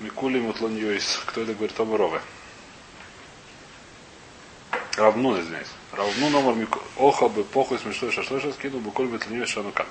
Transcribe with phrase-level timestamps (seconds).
[0.00, 1.22] Микули Мутланьюис.
[1.26, 1.76] Кто это говорит?
[1.76, 2.20] Тома Рове.
[4.96, 5.68] Равну, извиняюсь.
[5.92, 6.80] Равну номер Мику...
[6.96, 9.86] Оха бы похуй смешной шашлыша скинул бы коль Мутланьюис шанука.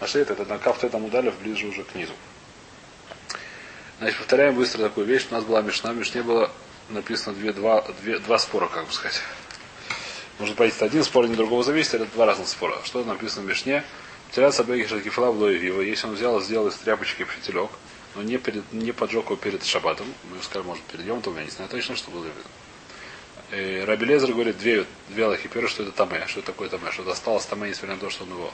[0.00, 2.12] Нашли это, это на кафте там удалив ближе уже к низу.
[3.98, 5.26] Значит, повторяем быстро такую вещь.
[5.30, 5.92] У нас была Мишна.
[5.92, 6.50] Мишне было
[6.88, 9.20] написано две, два, две, два спора, как бы сказать.
[10.38, 12.78] Можно понять, один спор не другого зависит, это два разных спора.
[12.84, 13.84] Что написано в Мишне?
[14.32, 15.82] Теряс Абеги Шакифла в Лоевива.
[15.82, 17.70] Если он взял и сделал из тряпочки фитилек,
[18.14, 21.50] но не, перед, не поджег его перед шабатом, мы скажем, может, перед Йомтом, я не
[21.50, 22.42] знаю точно, что было видно.
[23.50, 25.48] Э, Раби Лезер говорит две, две лохи.
[25.48, 28.10] Первое, что это таме, что это такое таме, что это осталось таме, несмотря на то,
[28.10, 28.52] что он его.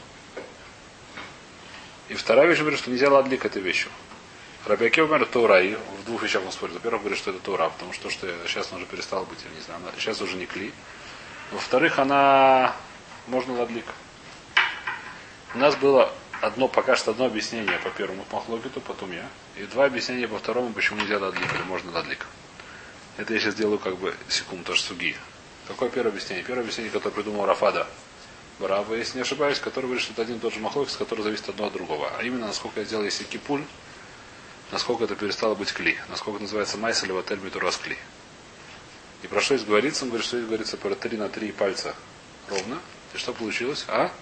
[2.09, 3.91] И вторая вещь говорит, что нельзя ладлик этой вещью.
[4.66, 6.74] Рабиаке умер Тора, и в двух вещах он спорит.
[6.74, 9.62] Во-первых, говорит, что это Тора, потому что, что сейчас она уже перестала быть, я не
[9.62, 10.73] знаю, она, сейчас уже не кли.
[11.52, 12.74] Во-вторых, она
[13.29, 13.87] можно ладлик.
[15.54, 19.29] У нас было одно, пока что одно объяснение по первому махлокиту, потом я.
[19.56, 22.27] И два объяснения по второму, почему нельзя дадлик или можно дадлик.
[23.16, 25.16] Это я сейчас делаю как бы секунд, тоже суги.
[25.66, 26.45] Какое первое объяснение?
[26.45, 27.87] Первое объяснение, которое придумал Рафада
[28.59, 31.49] Барава, если не ошибаюсь, который говорит, что это один и тот же махлокис, который зависит
[31.49, 32.10] одно от другого.
[32.16, 33.65] А именно, насколько я сделал, если кипуль,
[34.71, 35.99] насколько это перестало быть кли.
[36.09, 37.99] Насколько это называется майс или ватель митурас кли.
[39.23, 40.05] И про что здесь говорится?
[40.05, 41.95] Он говорит, что здесь говорится про 3 на 3 пальца
[42.49, 42.79] ровно.
[43.15, 43.84] И что получилось?
[43.88, 44.12] А?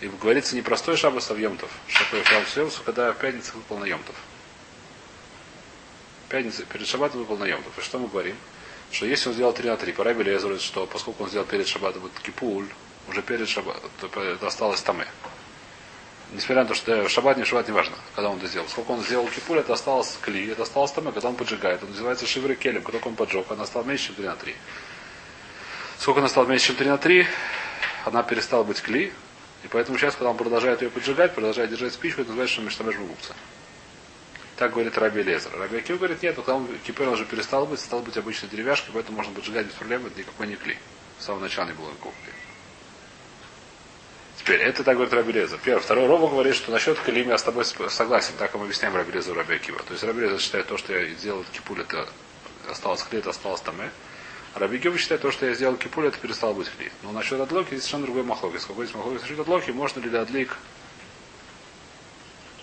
[0.00, 1.70] И говорится не простой шабас, а в Йомтов.
[1.92, 4.14] Такое шабас когда в пятницу выпал на Йомтов.
[6.30, 7.78] Пятница, перед шабатом выпал на Йомтов.
[7.78, 8.36] И что мы говорим?
[8.90, 12.02] Что если он сделал 3 на 3, пора Белезеру, что поскольку он сделал перед шабатом
[12.02, 12.66] вот кипуль,
[13.08, 15.06] уже перед шабатом, то осталось таме.
[16.32, 18.68] Несмотря на то, что шаббат не шаббат, не важно, когда он это сделал.
[18.68, 21.82] Сколько он сделал кипуль, это осталось кли, это осталось таме, когда он поджигает.
[21.82, 24.56] Он называется шивры келем, как он поджег, она стала меньше, чем 3 на 3.
[25.98, 27.26] Сколько она стала меньше, чем 3 на 3,
[28.06, 29.12] она перестала быть кли,
[29.64, 32.96] и поэтому сейчас, когда он продолжает ее поджигать, продолжает держать спичку, это называется, что Миштамеш
[32.96, 33.34] Бубукца.
[34.56, 35.50] Так говорит Раби Лезер.
[35.56, 39.16] Раби Акив говорит, нет, когда он кипер уже перестал быть, стал быть обычной деревяшкой, поэтому
[39.16, 40.76] можно поджигать без проблем, это никакой не кли.
[41.18, 42.32] С самого начала не было никакого кли.
[44.38, 45.58] Теперь, это так говорит Раби Лезер.
[45.62, 45.82] Первый.
[45.82, 48.32] Второй Роба говорит, что насчет клими я с тобой согласен.
[48.38, 49.82] Так мы объясняем Раби Лезер Раби Акива.
[49.82, 52.08] То есть Раби Лезер считает то, что я сделал кипуль, это
[52.68, 53.76] осталось кли, это осталось там.
[53.78, 53.90] Раби
[54.58, 56.90] Гева считает, то, что я сделал кипуль, это перестало быть хли.
[57.02, 58.64] Но насчет адлоки здесь совершенно другой махлокис.
[58.64, 59.22] Какой есть махлокис?
[59.22, 60.56] Насчет адлоки, можно ли адлик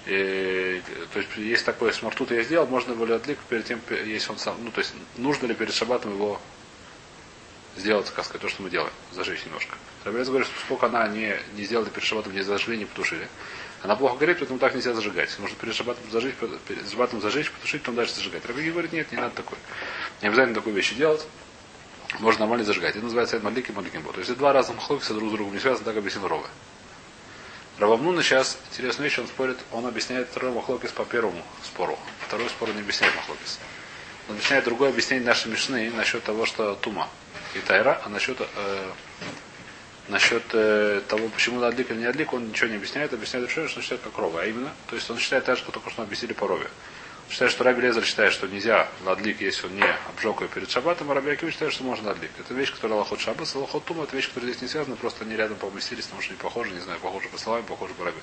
[0.08, 0.82] и,
[1.12, 4.56] то есть есть такое смартут я сделал, можно ли адлик перед тем, если он сам,
[4.64, 6.40] ну то есть нужно ли перед шабатом его
[7.76, 9.76] сделать, как сказать, то, что мы делаем, зажечь немножко.
[10.06, 13.28] Рабец говорит, что сколько она не, не сделала перед шабатом, не зажгли, не потушили.
[13.84, 15.38] Она плохо горит, поэтому так нельзя зажигать.
[15.40, 16.36] Нужно перед шабатом зажечь,
[16.68, 18.46] перед шабатом зажечь, потушить, потом дальше зажигать.
[18.46, 19.60] Раби говорит, нет, не надо такое.
[20.22, 21.28] Не обязательно такую вещь делать
[22.20, 22.96] можно нормально зажигать.
[22.96, 25.60] Это называется Малик и Маликим То есть это два разных махлокиса друг с другом не
[25.60, 26.48] связаны, так объяснил Рова.
[27.80, 31.98] Равамнуна сейчас, интересную вещь, он спорит, он объясняет второй махлокис по первому спору.
[32.28, 33.60] Второй спор не объясняет махлокис.
[34.30, 37.08] Он объясняет другое объяснение нашей Мишны насчет того, что Тума
[37.54, 38.92] и Тайра, а насчет, э,
[40.08, 43.80] насчет э, того, почему Адлик или не Адлик, он ничего не объясняет, объясняет решение, что
[43.80, 44.42] он считает как Рова.
[44.42, 46.68] А именно, то есть он считает так, что только что объяснили по Рове.
[47.30, 51.12] Считает, что Раби Лезер считает, что нельзя ладлик, если он не обжег ее перед шаббатом,
[51.12, 52.32] а Раби Акив считает, что можно ладлик.
[52.40, 55.26] Это вещь, которая лохот шаббас, а лохот тума, это вещь, которая здесь не связана, просто
[55.26, 58.20] они рядом поместились, потому что не похожи, не знаю, похожи по словам, похожи по Раби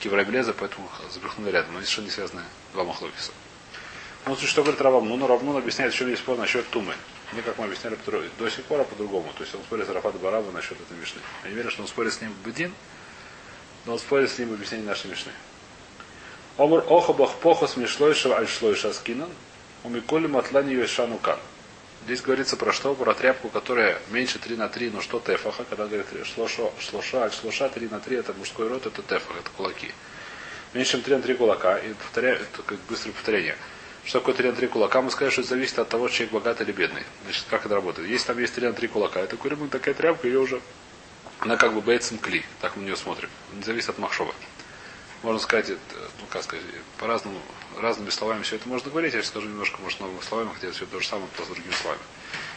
[0.00, 1.72] Кив Раби Лезер, поэтому запихнули рядом.
[1.72, 2.42] Но здесь совершенно не связаны
[2.74, 3.32] два махлокиса.
[4.26, 5.08] Ну, что говорит Равам?
[5.08, 6.94] Ну, Равнун объясняет, еще есть спор насчет тумы.
[7.32, 7.98] Не как мы объясняли
[8.38, 9.32] до сих пор, а по-другому.
[9.36, 11.20] То есть он спорит с Рафат Барава насчет этой мишны.
[11.42, 12.72] Я не верю, что он спорит с ним в Бедин,
[13.86, 15.32] но он спорит с ним в объяснении нашей мишны.
[16.58, 19.30] Омр охабах похос мишлойша альшлойша скинан,
[19.84, 21.38] умиколи матлани юэшанукан.
[22.04, 22.94] Здесь говорится про что?
[22.94, 27.70] Про тряпку, которая меньше 3 на 3, но что тефаха, когда говорит шлоша, шлоша, шлоша
[27.70, 29.92] 3 на 3, это мужской род, это тефах, это кулаки.
[30.74, 33.56] Меньше, чем 3 на 3 кулака, и повторяю, это как быстрое повторение.
[34.04, 35.00] Что такое 3 на 3 кулака?
[35.00, 37.04] Мы скажем, что это зависит от того, человек богатый или бедный.
[37.24, 38.10] Значит, как это работает?
[38.10, 40.60] Если там есть 3 на 3 кулака, это курим, такая тряпка, ее уже,
[41.38, 43.30] она как бы бейцем кли, так мы на нее смотрим.
[43.54, 44.34] Не зависит от махшова
[45.22, 46.64] можно сказать, ну как сказать,
[46.98, 47.40] по-разному,
[47.80, 49.14] разными словами все это можно говорить.
[49.14, 52.02] Я скажу немножко, может, новыми словами, хотя все то же самое, просто другими словами.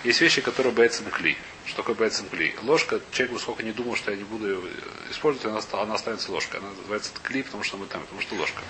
[0.03, 1.37] Есть вещи, которые боятся кли.
[1.65, 2.55] Что такое боятся кли?
[2.63, 4.61] Ложка, человек сколько не думал, что я не буду ее
[5.09, 6.59] использовать, она, она останется ложкой.
[6.59, 8.61] Она называется кли, потому что мы там, потому что ложка.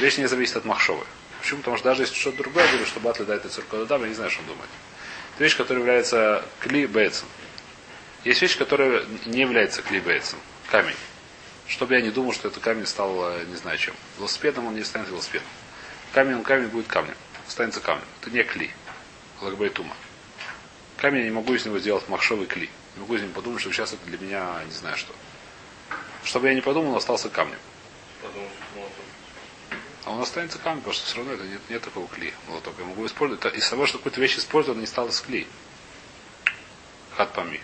[0.00, 1.04] Вещь не зависит от махшовы.
[1.40, 1.58] Почему?
[1.58, 4.14] Потому что даже если что-то другое, говорю, что батли дает это циркода дам, я не
[4.14, 4.70] знаю, что он думает.
[5.34, 7.26] Это вещь, которая является кли бейцем.
[8.24, 10.38] Есть вещь, которая не является кли бейцем.
[10.70, 10.94] Камень.
[11.72, 13.94] Чтобы я не думал, что этот камень стал, э, не знаю чем.
[14.18, 15.48] Велосипедом он не станет велосипедом.
[16.12, 17.14] Камень, он камень будет камнем.
[17.48, 18.04] Останется камнем.
[18.20, 18.70] Это не кли.
[19.40, 19.96] Лагбайтума.
[20.98, 22.68] Камень я не могу из него сделать махшовый кли.
[22.94, 25.14] Не могу из него подумать, что сейчас это для меня не знаю что.
[26.24, 27.58] Чтобы я не подумал, остался камнем.
[30.04, 32.34] он останется камень, потому что все равно это нет, нет такого клей.
[32.48, 32.74] Молоток.
[32.78, 33.56] Я могу использовать.
[33.56, 35.48] Из того, что какую-то вещь использовал, не стало с клей.
[37.16, 37.62] Хатпами.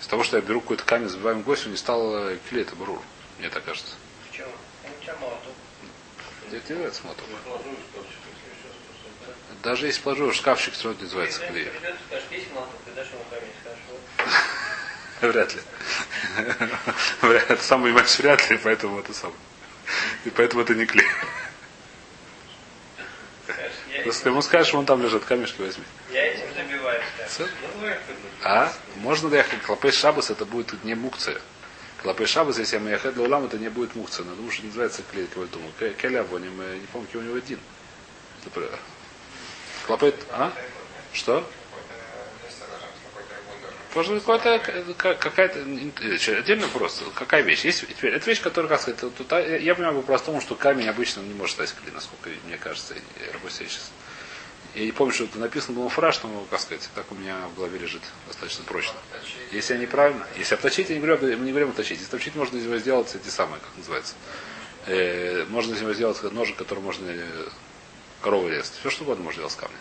[0.00, 3.00] Из того, что я беру какой-то камень, забиваем гостю, не стало клей, это брур.
[3.38, 3.94] Мне так кажется.
[4.30, 4.48] Почему?
[6.52, 7.24] Это не нравится молоток.
[9.62, 11.64] Даже если положу шкафчик, все равно не называется Если клей.
[11.70, 13.82] придет, скажешь, есть молоток, ты дашь ему камень, скажешь,
[15.20, 15.32] вот.
[15.32, 15.60] Вряд ли.
[17.22, 19.38] Вряд- Это сам понимаешь, вряд ли, поэтому это самое.
[20.24, 21.06] И поэтому это не клей.
[24.04, 25.84] Если ему скажешь, вон там лежат камешки, возьми.
[26.12, 27.02] я этим забиваю,
[28.42, 28.72] А?
[28.96, 29.62] Можно доехать.
[29.62, 31.40] Клопей Шабас это будет не мукция.
[32.02, 34.24] Клопей Шабас, если я маяхед для это не будет мукция.
[34.24, 35.72] Но думаю, что называется клей, как я думаю.
[35.96, 37.58] Келя Абоним, я не помню, у него один.
[39.86, 40.14] Клопей...
[40.30, 40.52] А?
[41.12, 41.48] Что?
[43.96, 44.60] Может, какой-то,
[44.98, 47.02] как- какая-то, э, отдельный вопрос.
[47.14, 47.64] Какая вещь?
[47.64, 51.20] Есть теперь, это вещь, которая, как сказать, тут, а, я понимаю по-простому, что камень обычно
[51.20, 53.90] не может стать клей, насколько мне кажется, я сейчас.
[54.76, 57.56] Я не помню, что это написано было фраж, но, как сказать, так у меня в
[57.56, 58.92] голове лежит достаточно прочно.
[59.50, 61.98] Если я неправильно, если обточить, я не говорю, мы не говорим обточить.
[61.98, 64.14] Если обточить, можно из него сделать эти самые, как называется.
[64.84, 67.48] Э, можно из него сделать ножик, который можно э,
[68.20, 68.74] коровы резать.
[68.80, 69.78] Все что угодно можно делать с камня.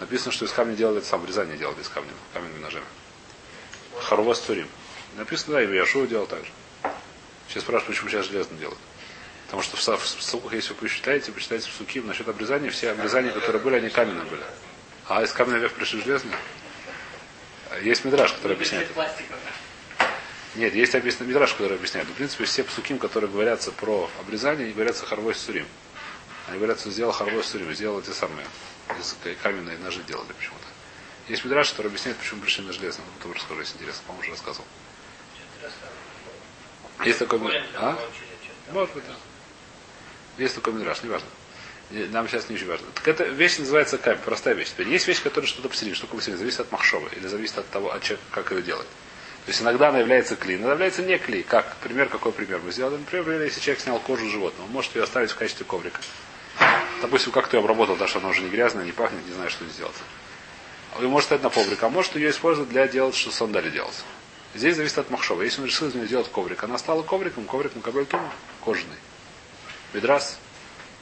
[0.00, 2.84] Написано, что из камня делали это сам врезание делали из камня, каменными ножами.
[3.98, 4.68] Харвост Турим.
[5.16, 6.50] Написано, да, и Яшуа делал так же.
[7.48, 8.78] Сейчас спрашивают, почему сейчас железно делают.
[9.46, 13.32] Потому что в, в суках, если вы посчитаете, посчитайте в суки насчет обрезания, все обрезания,
[13.32, 14.42] которые были, они каменные были.
[15.08, 16.36] А из камня вверх пришли железные.
[17.82, 18.90] Есть мидраж, который объясняет.
[18.90, 19.10] это.
[20.56, 22.08] Нет, есть объяснение Мидраш, который объясняет.
[22.08, 25.66] В принципе, все псуким, которые говорятся про обрезание, они говорятся харвой сурим.
[26.48, 28.46] Они говорят, что сделал харвой сурим, сделал эти самые.
[28.98, 30.64] Из каменные ножи делали почему-то.
[31.28, 33.04] Есть Мидраш, который объясняет, почему пришли на железно.
[33.18, 34.02] Потом расскажу, если интересно.
[34.06, 34.66] По-моему, уже рассказывал.
[37.04, 37.38] Есть такой
[37.76, 37.98] А?
[38.72, 39.14] Может быть, да.
[40.38, 41.28] Есть такой Мидраш, неважно.
[41.90, 42.86] Не- Нам сейчас не очень важно.
[42.94, 44.68] Так эта вещь называется камень, простая вещь.
[44.68, 47.92] Теперь есть вещь, которая что-то посередине, что посередине, зависит от махшова или зависит от того,
[47.92, 48.86] от человека, как ее делать.
[49.44, 51.44] То есть иногда она является клей, иногда является не клей.
[51.44, 51.76] Как?
[51.76, 52.96] Пример, какой пример мы сделали?
[52.96, 56.00] Например, если человек снял кожу животного, он может ее оставить в качестве коврика.
[57.00, 59.64] Допустим, как-то ее обработал, да, что она уже не грязная, не пахнет, не знаю, что
[59.66, 59.94] сделать.
[60.98, 64.02] Ее может ставить на коврик, а может ее использовать для делать, что сандали делать.
[64.54, 65.42] Здесь зависит от махшова.
[65.42, 68.32] Если он решил из нее сделать коврик, она стала ковриком, коврик на кабельтума,
[68.64, 68.96] кожаный.
[69.92, 70.38] Ведрас.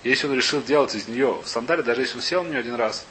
[0.02, 3.06] Если он решил делать из нее сандали, даже если он сел на нее один раз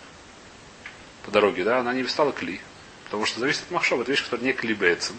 [1.26, 2.62] по дороге, да, она не стала кли.
[3.06, 4.02] Потому что зависит от махшова.
[4.02, 5.14] Это вещь, которая не клибается.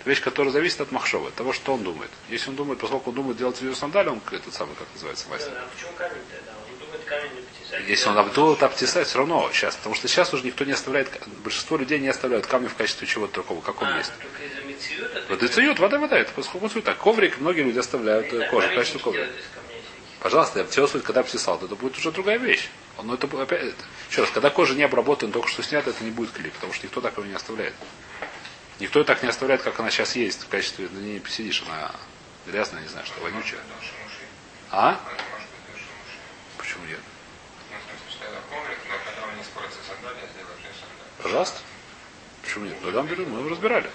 [0.00, 2.10] Это вещь, которая зависит от махшова, от того, что он думает.
[2.28, 5.28] Если он думает, поскольку он думает делать из нее сандали, он этот самый, как называется,
[5.28, 5.52] мастер.
[5.54, 6.52] А почему камень тогда?
[6.52, 7.88] Он думает, камень не потесать.
[7.88, 9.76] Если он обдул обтесать, все равно сейчас.
[9.76, 11.10] Потому что сейчас уже никто не оставляет,
[11.44, 14.12] большинство людей не оставляют камни в качестве чего-то такого, как он А, есть.
[15.28, 16.98] Вот децеют, вода, вода, это поскольку так.
[16.98, 19.28] Коврик, многие люди оставляют э, кожу в качестве коврика.
[20.20, 22.68] Пожалуйста, я обтесывать, когда обтесал, то это будет уже другая вещь.
[23.02, 26.10] Но это опять, это- еще раз, когда кожа не обработана, только что снята, это не
[26.10, 27.74] будет клей, потому что никто так его не оставляет.
[28.78, 31.62] Никто ее так не оставляет, как она сейчас есть в качестве, на ней не посидишь,
[31.66, 31.92] она
[32.46, 33.60] грязная, не знаю, что вонючая.
[34.70, 35.00] А?
[36.58, 37.00] Почему нет?
[41.22, 41.58] Пожалуйста.
[42.42, 42.76] Почему нет?
[42.82, 43.90] Ну, там берем, мы его разбирали.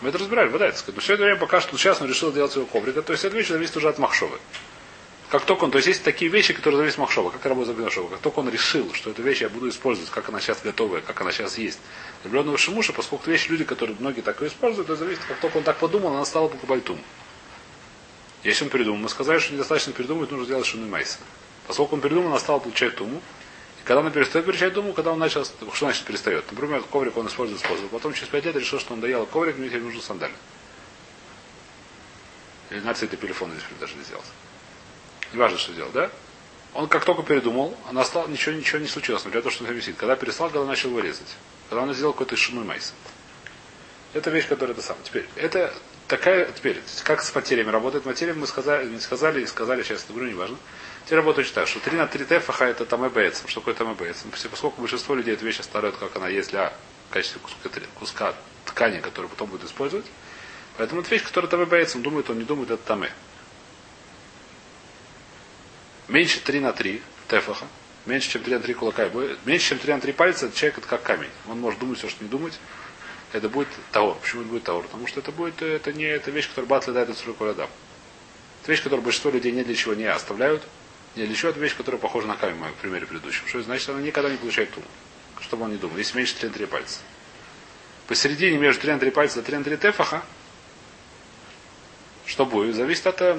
[0.00, 1.02] Мы это разбирали, вода, это сказать.
[1.02, 3.02] Все это время пока что сейчас он решил делать своего коврика.
[3.02, 4.38] То есть эта вещь зависит уже от Махшовы.
[5.30, 8.08] Как только он, то есть есть такие вещи, которые зависят от Махшова, как работа Махшова.
[8.08, 11.20] Как только он решил, что эту вещь я буду использовать, как она сейчас готовая, как
[11.20, 11.78] она сейчас есть.
[12.24, 15.62] Влюбленного Шимуша, поскольку вещи люди, которые многие так ее используют, это зависит, как только он
[15.62, 16.98] так подумал, она стала покупальтум.
[18.42, 21.18] Если он передумал, мы сказали, что недостаточно передумать, нужно сделать шину майса.
[21.68, 23.20] Поскольку он передумал, она стала получать туму.
[23.84, 26.50] Когда она перестает получать туму, когда он начал, что значит перестает?
[26.50, 27.88] Например, коврик он использует использовал.
[27.90, 30.32] Потом через пять лет решил, что он доел коврик, мне теперь нужен сандаль.
[32.70, 34.24] Или на цвете телефона здесь даже не сделать.
[35.32, 36.10] Неважно, что делал, да?
[36.74, 39.72] Он как только передумал, она стала, ничего, ничего не случилось, несмотря на то, что он
[39.72, 39.96] висит.
[39.96, 41.36] Когда переслал, когда начал вырезать.
[41.68, 42.92] Когда он сделал какой-то шину майса.
[44.12, 45.04] Это вещь, которая это самое.
[45.04, 45.74] Теперь, это
[46.06, 50.30] такая, теперь, как с потерями работает материя, мы сказали, не сказали, сказали, сейчас это говорю,
[50.30, 50.56] неважно.
[51.04, 53.48] Теперь работает так, что 3 на 3 тефаха это там бейцем.
[53.48, 54.30] Что такое там бейцем?
[54.30, 56.72] Поскольку большинство людей эту вещь оставляют, как она есть для
[57.08, 58.34] в качестве куска, куска
[58.66, 60.06] ткани, который потом будет использовать.
[60.76, 63.12] Поэтому это вещь, которая там бейцем, думает, он не думает, это таме.
[66.06, 67.66] Меньше 3 на 3 тефаха,
[68.06, 69.10] меньше, чем 3 на 3 кулака,
[69.44, 71.30] меньше, чем 3 на 3 пальца, этот человек это как камень.
[71.48, 72.58] Он может думать все, что не думать.
[73.32, 74.16] Это будет таур.
[74.16, 74.84] Почему это будет таур?
[74.84, 77.70] Потому что это будет, э, это не это вещь, которая батли дает Адам.
[78.62, 80.62] Это вещь, которую большинство людей ни для чего не оставляют.
[81.16, 83.46] Для чего это вещь, которая похожа на камень в примере предыдущем.
[83.46, 84.86] Что значит, она никогда не получает туму.
[85.40, 85.96] Чтобы он не думал.
[85.96, 87.00] Если меньше 3 на 3 пальца.
[88.06, 90.22] Посередине между 3 на 3 пальца и 3 на 3 тефаха,
[92.26, 92.76] Что будет?
[92.76, 93.20] Зависит от...
[93.22, 93.34] э,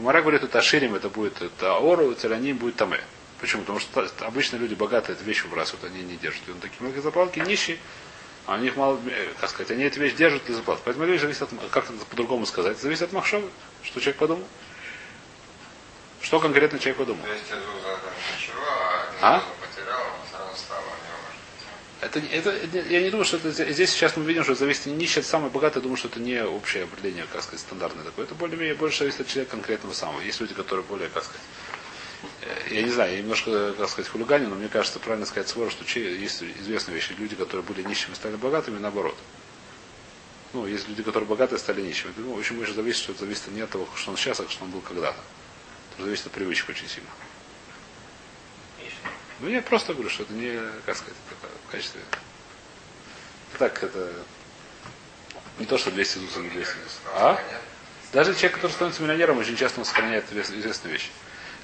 [0.00, 3.00] Мара говорит, это Аширим, это будет это Ору, Целяним будет Таме.
[3.40, 3.62] Почему?
[3.62, 6.42] Потому что обычно люди богатые эту вещь выбрасывают, они не держат.
[6.46, 7.78] И он такие многие заплатки нищие,
[8.46, 10.80] а у них мало, э, как сказать, они эту вещь держат для заплат.
[10.84, 13.48] Поэтому вещь зависит от, как это по-другому сказать, зависит от махшовы,
[13.82, 14.46] что человек подумал.
[16.26, 17.24] Что конкретно человек подумал.
[17.24, 17.28] А
[19.22, 19.36] А?
[19.36, 19.42] а
[22.08, 22.32] быть.
[22.32, 25.20] Это, это, я не думаю, что это здесь сейчас мы видим, что зависит не нищий
[25.20, 28.24] от самый богатый, я думаю, что это не общее определение, как сказать, стандартное такое.
[28.24, 30.20] Это более-менее больше зависит от человека конкретного самого.
[30.20, 31.42] Есть люди, которые более, как сказать,
[32.42, 35.70] э, я не знаю, я немножко, как сказать, хулиганин, но мне кажется, правильно сказать свора,
[35.70, 39.14] что есть известные вещи, люди, которые были нищими, стали богатыми, наоборот.
[40.54, 42.12] Ну, есть люди, которые богатые, стали нищими.
[42.16, 44.48] Ну, в общем, больше зависит, что это зависит не от того, что он сейчас, а
[44.48, 45.20] что он был когда-то.
[45.96, 47.08] Это зависит от привычек очень сильно.
[49.40, 52.00] Ну, я просто говорю, что это не, как сказать, это в качестве...
[53.58, 54.12] Так, это...
[55.58, 57.00] Не то, что 200 дус или 200 дус.
[57.14, 57.40] А?
[58.12, 61.08] Даже человек, который становится миллионером, очень часто он сохраняет извест- известные вещи.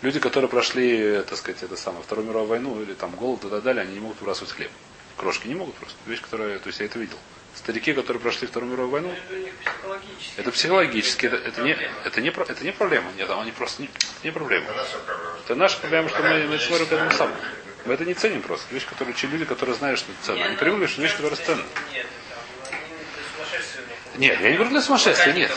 [0.01, 3.63] Люди, которые прошли, так сказать, это самое, Вторую мировую войну или там голод и так
[3.63, 4.71] далее, они не могут выбрасывать хлеб.
[5.17, 5.97] Крошки не могут просто.
[6.07, 7.19] Вещь, которая, то есть я это видел.
[7.55, 9.15] Старики, которые прошли Вторую мировую войну,
[10.37, 11.27] Это психологически.
[11.27, 11.95] это это, не, Проблема.
[12.05, 13.13] это, не, про- это не проблема.
[13.17, 13.91] Нет, они просто не,
[14.25, 14.67] не проблема.
[14.71, 15.39] Это наша проблема.
[15.45, 17.37] Это наша проблема, что мы, мы смотрим к этому самому.
[17.85, 18.73] Мы это не ценим просто.
[18.75, 20.45] Вещь, которую те люди, которые знают, что это ценно.
[20.45, 21.63] Они привыкли, что вещь, которая ценна.
[21.93, 22.39] Нет, там,
[22.73, 24.19] они для сумасшествия у них.
[24.19, 25.53] Нет, я не говорю для сумасшествия, нет.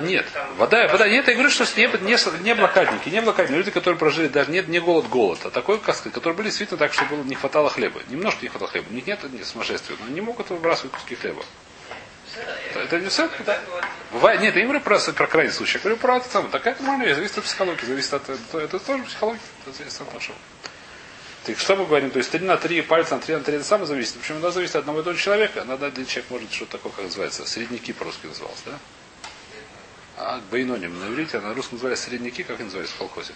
[0.00, 0.26] Нет.
[0.56, 3.56] Вода, вода, нет, я говорю, что не, не, не блокадники, не блокадники.
[3.56, 6.92] Люди, которые прожили даже нет, не голод, голод, а такой, как которые были действительно так,
[6.92, 8.00] что было, не хватало хлеба.
[8.08, 8.86] Немножко не хватало хлеба.
[8.90, 11.42] У них нет не сумасшествия, но они могут выбрасывать куски хлеба.
[12.74, 13.58] Это, не все, да?
[14.12, 16.50] Бывает, нет, я не говорю про, про крайний случай, я говорю про это самое.
[16.50, 20.36] Такая нормальная зависит от психологии, зависит от, это, это тоже психология, это зависит от нашего.
[21.44, 23.64] Так что мы говорим, то есть 3 на 3, пальцы на 3 на 3, это
[23.64, 24.14] самое зависит.
[24.14, 27.04] Почему надо зависит от одного и того человека, надо один человек может что такое, как
[27.04, 28.78] называется, средники по-русски назывался, да?
[30.16, 33.34] А бейноним на иврите, а на русском называли средники, как они назывались в колхозе?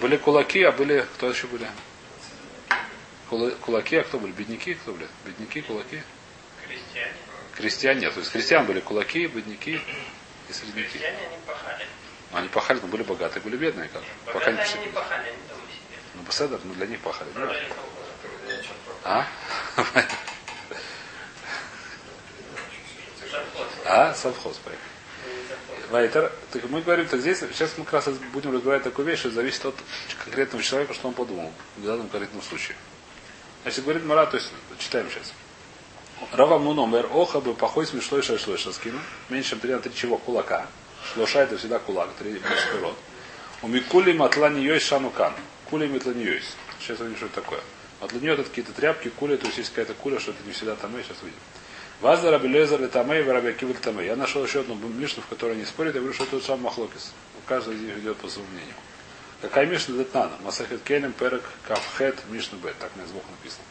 [0.00, 1.66] Были кулаки, а были, кто еще были?
[3.30, 4.32] Кула- Кулаки, а кто были?
[4.32, 5.08] Бедняки, кто были?
[5.24, 6.02] Бедняки, кулаки?
[6.66, 7.14] крестьяне.
[7.54, 9.80] Крестьяне, то есть крестьян были кулаки, бедняки
[10.48, 10.88] и средники.
[10.88, 11.86] Крестьяне они пахали.
[12.32, 14.02] Они пахали, но были богатые, были бедные, как?
[14.26, 16.00] Пока не Богатые они не пахали, они дома сидели.
[16.14, 17.30] Ну, беседер, ну для них пахали.
[17.32, 17.56] колхоз.
[19.04, 19.26] А?
[23.84, 24.14] А?
[24.14, 24.91] Совхоз, поехали.
[25.92, 29.30] Вайтер, так мы говорим, так здесь, сейчас мы как раз будем разбирать такую вещь, что
[29.30, 29.74] зависит от
[30.24, 32.78] конкретного человека, что он подумал в данном конкретном случае.
[33.62, 35.34] Значит, говорит Мара, то есть, читаем сейчас.
[36.32, 40.16] Рава Муно, мэр оха бы похой смешной шашлой шаскина, меньше чем 3 на 3 чего
[40.16, 40.66] кулака.
[41.12, 42.96] Шлоша это всегда кулак, 3 мужской род.
[43.60, 45.34] У Микули матлани йойс шанукан.
[45.68, 46.56] Кули матлани йойс.
[46.80, 47.60] Сейчас увидим, что это такое.
[48.00, 50.90] Матлани это какие-то тряпки, кули, то есть есть какая-то куля, что это не всегда там,
[51.02, 51.38] сейчас увидим.
[52.00, 54.06] Вазда Раби Лезер и Тамей, Раби Акивель Тамей.
[54.06, 55.94] Я нашел еще одну мишну, в которой они спорят.
[55.94, 57.12] Я говорю, что тот самый Махлокис.
[57.46, 58.74] Каждый из них идет по своему мнению.
[59.40, 60.32] Какая мишна Детнана?
[60.42, 62.76] Масахет Келем, Перек, Кавхет, Мишна Бет.
[62.78, 63.64] Так на звук написано.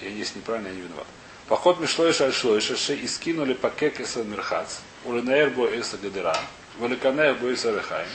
[0.00, 1.06] И если неправильно, я не виноват.
[1.48, 6.34] Поход Мишлойша Альшлойша, Ши и скинули пакек Эса Мирхац, Улинаэр Бо Эса Гадера,
[6.78, 8.08] Валиканея Бо Эса Рехайм,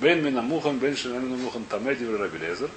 [0.00, 2.70] Бен Минамухан, Бен Шинамина Мухан Тамеди Раби Лезер.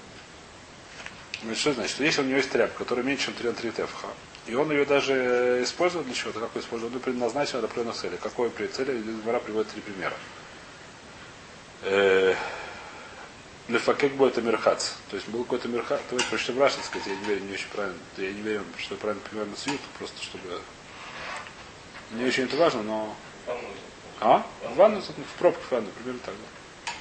[1.42, 2.00] Значит, что значит?
[2.00, 4.08] Если у него есть тряпка, которая меньше, чем 3 на 3 тефха,
[4.50, 8.18] и он ее даже использует для чего-то, как он использует, он предназначен для определенной цели.
[8.22, 8.98] Какой при цели?
[8.98, 10.14] Двора приводит три примера.
[11.84, 12.36] Э,
[13.68, 14.94] Лефакек будет это мирхац.
[15.12, 16.00] То есть был какой-то мирхац.
[16.10, 18.00] Давайте прочтем Раши, так сказать, я не верю, не очень правильно.
[18.18, 20.62] Я не верю, что я правильно понимаю сьют, просто чтобы.
[22.12, 23.16] Не очень это важно, но.
[24.20, 24.44] А?
[24.76, 26.94] Ванну, в пробке ванну, примерно так, да.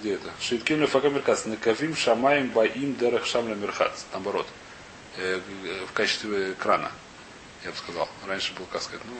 [0.00, 0.30] Где это?
[0.40, 1.44] Шитким лефака мирхац.
[1.44, 4.04] Накавим шамаем баим дерах шамля мирхац.
[4.12, 4.46] Наоборот.
[5.16, 5.40] Э,
[5.88, 6.90] в качестве крана.
[7.64, 8.08] Я бы сказал.
[8.26, 9.14] Раньше был, как сказать, ну.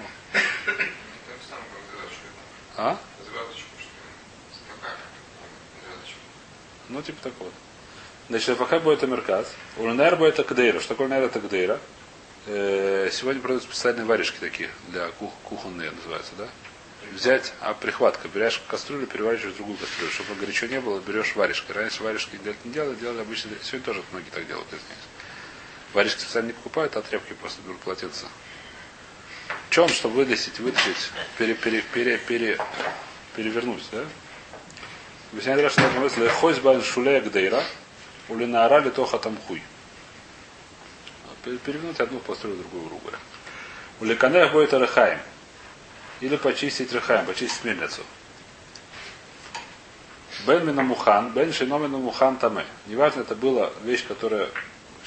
[2.77, 2.99] А?
[6.89, 7.51] Ну, типа такого.
[8.29, 9.53] Значит, пока будет Амерказ.
[9.77, 10.81] У Нербо это кдейра.
[10.81, 11.79] Что такое Нербо это кдейра?
[12.47, 16.49] Э, Сегодня продают специальные варежки такие, для кух- кухонные называются, да?
[17.13, 21.75] Взять, а прихватка, берешь кастрюлю, переворачиваешь в другую кастрюлю, чтобы горячо не было, берешь варежкой.
[21.77, 25.07] Раньше варежки делать не делали, делали обычно, сегодня тоже многие так делают, извиняюсь.
[25.93, 28.27] Варежки специально не покупают, а тряпки просто берут полотенце.
[29.71, 32.59] Чем, чтобы вылезть, вытащить, пере, пере, пере, пере,
[33.37, 34.05] перевернуть, да?
[35.33, 37.63] Объясняет Раша, так мысли, хойс бан шулея гдейра,
[38.29, 39.63] улинаара ли тоха там хуй.
[41.45, 43.19] Пер- Перевернуть одну построю другую, грубо говоря.
[44.01, 45.21] Уликанех будет рахаем.
[46.21, 48.03] Или почистить рахаем, почистить мельницу.
[50.47, 52.65] Бен мина мухан, бен шиномина мухан таме.
[52.87, 54.49] Неважно, это была вещь, которая...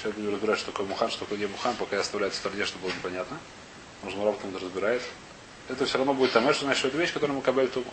[0.03, 2.65] Сейчас буду разбирать, что такое מוכן, что такое не מוכן, пока я оставляю в стороне,
[2.65, 3.38] чтобы было непонятно.
[4.01, 5.01] Может, Гемара там разбирает.
[5.69, 7.86] это все равно будет טמא, что значит, это вещь, которую мы מקבל טומאה.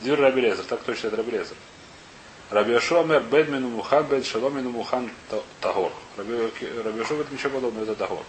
[0.00, 1.56] דברי רבי אליעזר, так точно это раби Элиэзер.
[2.50, 5.10] רבי יהושע בין מן המוכן, בין שלא מן המוכן
[5.62, 5.92] טהור.
[6.18, 8.22] Раби Йошуа говорит, ничего подобного, это טהור.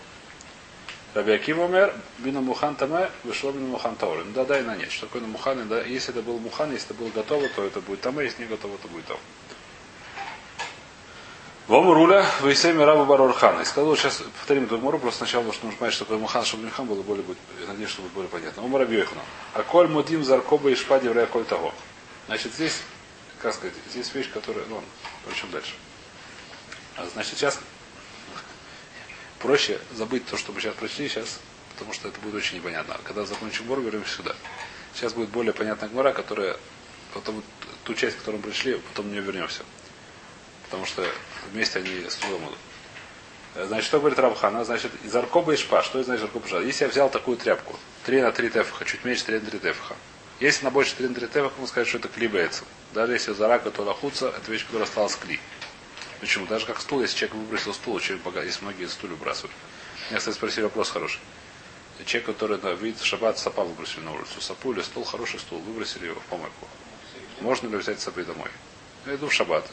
[1.13, 4.23] רבי עקיבא אומר, מן המוכן טמא, ושלא מן המוכן טהור.
[4.33, 4.89] Да, да и на нет.
[4.89, 5.67] Что такое מן המוכן?
[5.67, 8.47] Да, если это был מוכן, если это было готово, то это будет טמא, если не
[8.47, 9.17] готово, то будет там.
[11.71, 13.61] Вому руля, Вейсеми Рабу Барорхана.
[13.61, 16.43] И сказал, сейчас повторим эту муру, просто сначала, потому что нужно понять, что такое Мухан,
[16.43, 17.23] чтобы Мухан было более,
[17.65, 18.63] надеюсь, что будет более понятно.
[18.63, 19.21] Умар Абьехна.
[19.53, 21.73] А коль мудим заркоба и шпади в коль того.
[22.27, 22.81] Значит, здесь,
[23.41, 24.83] как сказать, здесь вещь, которая, ну,
[25.25, 25.71] причем дальше.
[26.97, 27.57] А, значит, сейчас
[29.39, 32.97] проще забыть то, что мы сейчас прочли сейчас, потому что это будет очень непонятно.
[33.05, 34.35] Когда закончим Мор, вернемся сюда.
[34.93, 36.57] Сейчас будет более понятная гмора, которая
[37.13, 37.41] потом
[37.85, 39.63] ту часть, которую мы пришли, потом не вернемся.
[40.71, 41.05] Потому что
[41.51, 42.57] вместе они с трудом будут.
[43.67, 44.63] Значит, что говорит Рамхана?
[44.63, 45.83] Значит, из аркоба и шпа.
[45.83, 46.61] Что значит аркоба и шпа?
[46.61, 49.97] Если я взял такую тряпку, 3 на 3 тефаха, чуть меньше 3 на 3 тефаха.
[50.39, 52.63] Если на больше 3 на 3 тефаха, мы скажем, что это клибается.
[52.93, 55.41] Даже если зарака, то лохуца, это вещь, которая осталась кли.
[56.21, 56.45] Почему?
[56.45, 59.51] Даже как стул, если человек выбросил стул, человек богат, если многие стул выбрасывают.
[60.09, 61.19] Меня, кстати, спросили вопрос хороший.
[62.05, 64.39] Человек, который на вид шаббат сапа выбросили на улицу.
[64.39, 66.67] Сапу или стул, хороший стул, выбросили его в помойку.
[67.41, 68.49] Можно ли взять сапы домой?
[69.05, 69.69] Я иду в шаббат.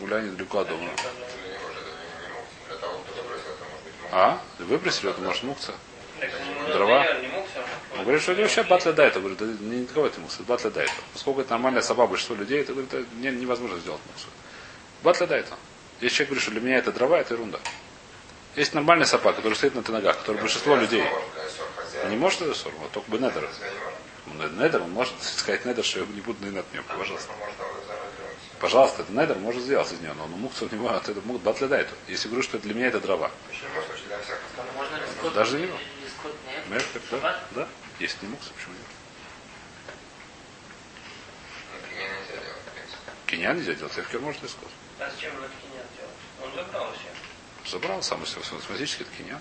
[0.00, 0.90] Гуляю недалеко от дома.
[4.10, 4.40] А?
[4.58, 5.74] Выбросили, это может мукца.
[6.72, 7.06] Дрова?
[7.96, 9.16] Он говорит, что это вообще батля дает.
[9.16, 10.90] Он говорит, да не кого это мукса, батля дает.
[11.12, 14.28] Поскольку это нормальная собака, большинство людей, это, говорит, это невозможно сделать муксу.
[15.02, 15.46] Батля дает.
[16.00, 17.58] Если человек говорит, что для меня это дрова, это ерунда.
[18.56, 21.04] Есть нормальная собака, которая стоит на ногах, которая большинство людей.
[22.08, 23.48] Не может это ссор, только бы недер.
[24.58, 26.64] Недер, он может сказать недер, что я не буду на нем,
[26.96, 27.32] пожалуйста.
[28.60, 31.88] Пожалуйста, это недер может сделать из нее, но мукса у него от этого могут батледает.
[32.08, 33.30] Если говорю, что для меня это дрова.
[35.34, 35.78] Даже него.
[36.68, 37.40] Меркер, да?
[37.52, 37.68] Да?
[38.00, 38.82] Есть не мукса, почему нет?
[43.26, 44.68] Киньян нельзя делать, эфкер может искать.
[44.98, 46.10] А зачем он это киньян делал?
[46.42, 47.70] Он забрал все.
[47.70, 49.40] Забрал сам из автоматически это киньян.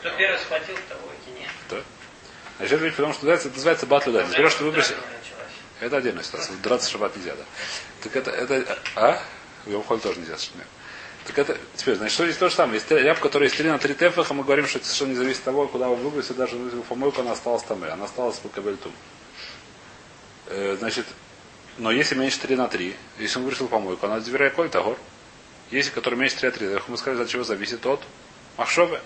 [0.00, 1.50] Кто первый схватил, того и киньян.
[1.70, 1.82] Да.
[2.58, 4.30] Значит, потому что называется, это называется батл дать.
[4.30, 4.96] Теперь что выбросил.
[5.80, 6.56] Это отдельная ситуация.
[6.56, 7.44] Драться шаббат нельзя, да.
[8.02, 9.22] Так это, это, а?
[9.64, 10.54] В Йом тоже нельзя, что
[11.26, 12.74] Так это, теперь, значит, что здесь то же самое.
[12.74, 15.44] Есть ряб, есть 3 на 3 тефаха, мы говорим, что это совершенно не зависит от
[15.46, 18.92] того, куда вы выбросили, даже в помойку она осталась там, она осталась по кабельтум.
[20.46, 21.06] Э, значит,
[21.76, 24.98] но если меньше 3 на 3, если он выбросил помойку, она дверя коль тагор.
[25.70, 28.00] Если который меньше 3 на 3, мы сказали, от чего зависит от
[28.56, 29.00] махшове.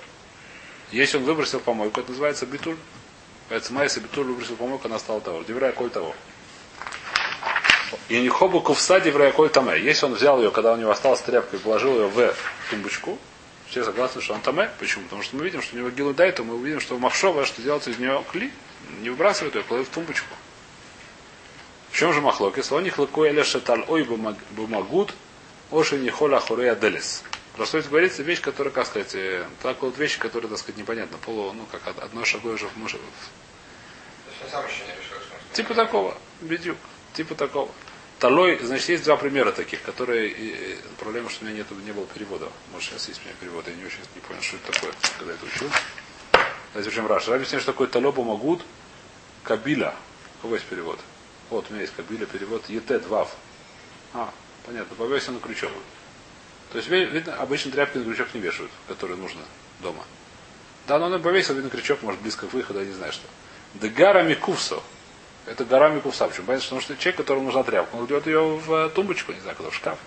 [0.90, 2.76] Если он выбросил помойку, это называется битуль.
[3.48, 5.42] Поэтому если битуль выбросил помойку, она стала того.
[5.42, 6.14] Дверя коль того.
[8.08, 9.80] И не хобу кувса деврая коль таме.
[9.80, 12.34] Если он взял ее, когда у него осталась тряпка, и положил ее в
[12.70, 13.18] тумбочку,
[13.68, 14.70] все согласны, что он таме.
[14.78, 15.04] Почему?
[15.04, 17.62] Потому что мы видим, что у него гилу дай, то мы увидим, что махшова, что
[17.62, 18.52] делается из нее кли,
[19.00, 20.34] не выбрасывает ее, кладет в тумбочку.
[21.90, 22.72] В чем же махлокис?
[22.72, 24.04] Он них лакуя леша таль ой
[24.50, 25.14] бумагут,
[25.70, 27.22] оши не хола хурея делис.
[27.56, 31.18] Просто это говорится вещь, которая, как сказать, э, так вот вещи, которые, так сказать, непонятно.
[31.18, 32.96] Полу, ну, как одно шагой уже в муж.
[35.52, 36.78] Типа такого, бедюк.
[37.14, 37.70] Типа такого.
[38.18, 40.30] Талой, значит, есть два примера таких, которые...
[40.30, 42.48] И, проблема, что у меня нету, не было перевода.
[42.72, 45.32] Может, сейчас есть у меня перевод, я не очень не понял, что это такое, когда
[45.32, 45.68] это учил.
[46.72, 47.28] Давайте причем Раш.
[47.28, 48.62] Раби что такое талоба магуд
[49.42, 49.94] кабиля.
[50.38, 51.00] У кого есть перевод?
[51.50, 52.64] Вот, у меня есть кабиля перевод.
[52.68, 53.34] Етет вав.
[54.14, 54.32] А,
[54.64, 55.72] понятно, повесил на крючок.
[56.70, 59.42] То есть, видно, обычно тряпки на крючок не вешают, которые нужно
[59.80, 60.04] дома.
[60.86, 63.26] Да, но он повесил, видно, крючок, может, близко к выходу, я не знаю что.
[63.74, 64.80] Дегара микувсо.
[65.46, 66.26] Это гора Микувса.
[66.28, 66.46] Почему?
[66.46, 69.70] Понятно, потому что человек, которому нужна тряпка, он кладет ее в тумбочку, не знаю, куда,
[69.70, 69.98] в шкаф.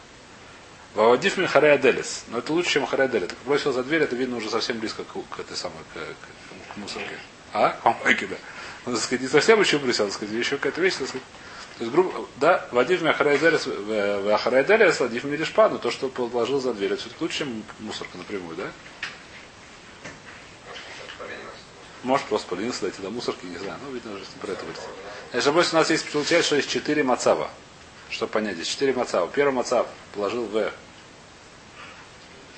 [0.96, 2.24] Вавадив Михарая Делис.
[2.30, 3.28] Но это лучше, чем Харая Делис.
[3.28, 6.74] Так бросил за дверь, это видно уже совсем близко к, к этой самой, к, к,
[6.74, 7.18] к мусорке.
[7.52, 7.72] А?
[7.72, 8.36] К помойке, да.
[8.86, 11.28] Ну, так сказать, не совсем еще бросил, так сказать, еще какая-то вещь, так сказать.
[11.78, 16.08] То есть, грубо, да, Вадив Михарая Делис, в Ахарая Делис, Вадив Миришпа, но то, что
[16.08, 18.72] положил за дверь, это все-таки лучше, чем мусорка напрямую, да?
[22.06, 23.80] Может, просто поленился дойти до мусорки, не знаю.
[23.84, 24.88] Ну, видно, уже про это говорится.
[25.32, 27.50] Значит, допустим, у нас есть, получается, что есть четыре мацава.
[28.12, 29.28] Чтобы понять, здесь четыре мацава.
[29.28, 30.72] Первый мацав положил в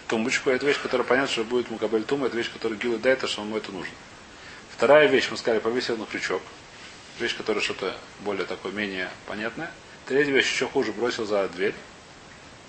[0.09, 0.49] тумбочку.
[0.49, 2.27] Это вещь, которая понятно, что будет мукабель тума.
[2.27, 3.93] Это вещь, которая гилы дает, что ему это нужно.
[4.75, 6.41] Вторая вещь, мы сказали, повесил на крючок.
[7.17, 9.71] Вещь, которая что-то более такое, менее понятное.
[10.07, 11.73] Третья вещь еще хуже, бросил за дверь.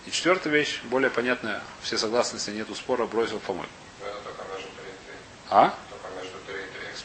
[0.07, 3.73] И четвертая вещь, более понятная, все согласны, если нету спора, бросил в помойку.
[5.51, 5.75] А?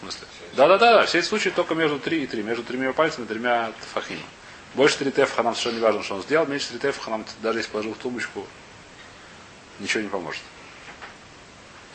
[0.03, 0.27] Смысле?
[0.55, 1.05] Да, да, да, да.
[1.05, 2.43] Все эти случаи только между 3 и 3.
[2.43, 4.19] Между тремя пальцами тремя фахим.
[4.75, 6.45] Больше 3 тефха нам совершенно не важно, что он сделал.
[6.45, 8.47] Меньше 3 тефха нам, даже если положил в тумбочку,
[9.79, 10.41] ничего не поможет.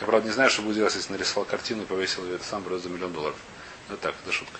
[0.01, 2.63] Я, правда, не знаю, что будет делать, если нарисовал картину и повесил ее, это сам
[2.63, 3.37] бросит за миллион долларов.
[3.89, 4.59] Вот так, это шутка.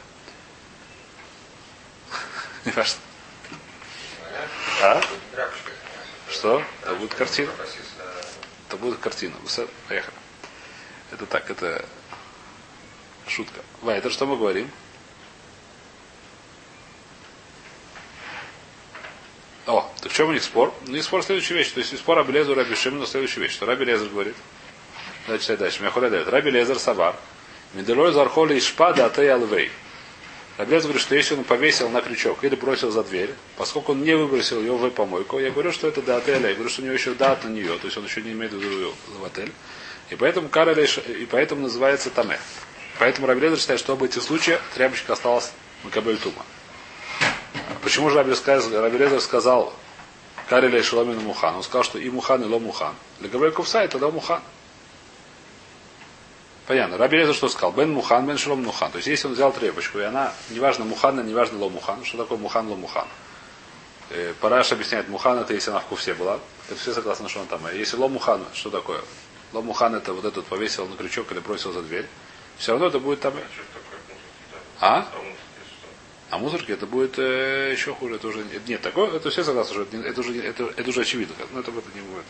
[2.65, 2.99] Не важно.
[4.83, 5.01] А?
[6.31, 6.63] Что?
[6.83, 7.51] Это будет картина.
[8.69, 9.35] Это будет картина.
[9.89, 10.15] Поехали.
[11.13, 11.85] Это так, это
[13.29, 13.61] шутка.
[13.83, 14.71] Ва, это что мы говорим?
[19.67, 20.73] О, так в чем у них спор?
[20.87, 21.73] Ну и спор следующая вещь.
[21.73, 23.53] То есть спор Раби Лезер, Раби Шимон, следующая вещь.
[23.53, 24.35] Что Раби Лезер говорит?
[25.27, 25.83] Давайте читать дальше.
[25.83, 26.29] Мяхоля дает.
[26.29, 27.15] Раби Лезер Савар.
[27.75, 29.71] Меделой зархоли и шпада а ты алвей.
[30.57, 34.03] Раби Лезер говорит, что если он повесил на крючок или бросил за дверь, поскольку он
[34.03, 36.49] не выбросил ее в помойку, я говорю, что это до отеля.
[36.49, 38.53] Я говорю, что у него еще дат на нее, то есть он еще не имеет
[38.53, 39.53] в виду в отель.
[40.09, 42.41] И поэтому Карель, и поэтому называется Таме.
[42.99, 45.53] Поэтому Раби Лезер считает, что об эти случаи тряпочка осталась
[45.85, 46.45] на Кабель Тума.
[47.83, 49.73] Почему же Раби, сказ- Раби Лезер сказал
[50.49, 51.55] Кареля и Шаломину Мухан?
[51.57, 52.95] Он сказал, что и Мухан, и Ло Мухан.
[53.21, 54.43] Для Габель Кувса это Ло Мухан.
[56.67, 56.99] Понятно.
[56.99, 57.73] Раби Лезер что сказал?
[57.73, 58.91] Бен Мухан, Бен Шалом Мухан.
[58.91, 62.05] То есть если он взял тряпочку, и она, неважно Муханна, неважно Ло Мухан.
[62.05, 63.07] Что такое Мухан, Ло Мухан?
[64.11, 66.39] Э, Параш объясняет, Мухан это если она в кувсе была.
[66.69, 67.65] Это все согласны, что он там.
[67.65, 69.01] А Если Ло Мухан, что такое?
[69.53, 72.07] Ло Мухан это вот этот повесил на крючок или бросил за дверь.
[72.59, 73.35] Все равно это будет там.
[74.81, 74.99] А?
[74.99, 75.09] А?
[76.31, 78.17] А мусорки это будет э, еще хуже.
[78.17, 79.11] Это уже нет такое.
[79.17, 81.35] Это все согласны, что это, это уже это, это уже очевидно.
[81.53, 82.25] Но это, это не будет.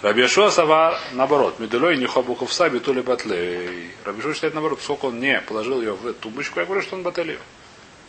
[0.00, 1.58] Рабиашуа Сава наоборот.
[1.58, 3.90] Медулей не хабуковса битули батлей.
[4.04, 7.40] Рабиашуа считает наоборот, поскольку он не положил ее в тумбочку, я говорю, что он баталию.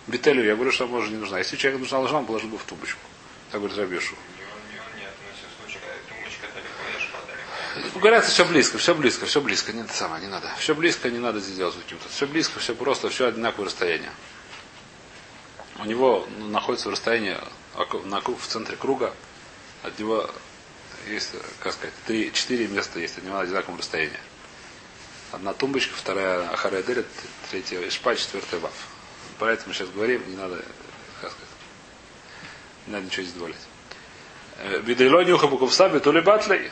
[0.07, 1.39] Бителю, я говорю, что она уже не нужна.
[1.39, 2.99] Если человек нужна должна, он положил бы в тумбочку.
[3.51, 4.15] Так говорит Рабиашу.
[4.15, 7.58] Не, он, не, он не относится к случаю, когда тумбочка далеко, я шпа далеко.
[7.95, 9.73] Говорят, все близко, все близко, все близко.
[9.73, 10.51] Не это самое, не надо.
[10.57, 12.09] Все близко, не надо здесь делать каким-то.
[12.09, 14.11] Все близко, все просто, все одинаковое расстояние.
[15.77, 17.37] У него находится в расстоянии
[18.05, 19.13] на в центре круга.
[19.83, 20.29] От него
[21.07, 24.19] есть, как сказать, три, четыре места есть от него на одинаковом расстоянии.
[25.31, 27.07] Одна тумбочка, вторая Ахария Делит,
[27.51, 28.73] третья Ишпа, четвертая Вав.
[29.37, 30.55] Про это мы сейчас говорим, не надо,
[31.21, 31.49] как сказать,
[32.87, 34.83] не надо ничего здесь добавлять.
[34.83, 36.71] Бидрило нюха буковса битули батлей.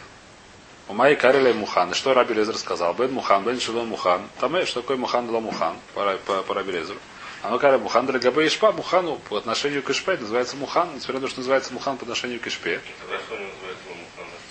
[0.89, 1.91] У Майи Карелей Мухан.
[1.91, 2.93] И что Раби Лезер сказал?
[2.93, 4.21] Бен Мухан, Бен Шилон Мухан.
[4.39, 6.99] Там что такое Мухан для Мухан по, по, по Раби Лезеру.
[7.43, 8.71] А ну Карель Мухан для Габе Ишпа.
[8.71, 10.89] Мухану по отношению к Ишпе называется Мухан.
[10.95, 12.81] Несмотря на то, что называется Мухан по отношению к Ишпе.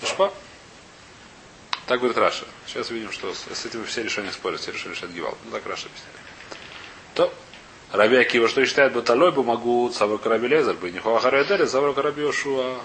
[0.01, 0.07] Что?
[0.07, 0.33] Ишпа.
[1.85, 2.45] Так говорит Раша.
[2.65, 4.61] Сейчас видим, что с, с этим все решения спорят.
[4.61, 5.37] Все решили решать Гивал.
[5.45, 6.15] Ну так Раша объясняет.
[7.13, 7.33] То
[7.91, 12.21] Раби Акива, что считает Баталой, бы могу Савр Раби Лезер, бы не Хуахарадели, Савр Раби
[12.21, 12.79] Йошуа.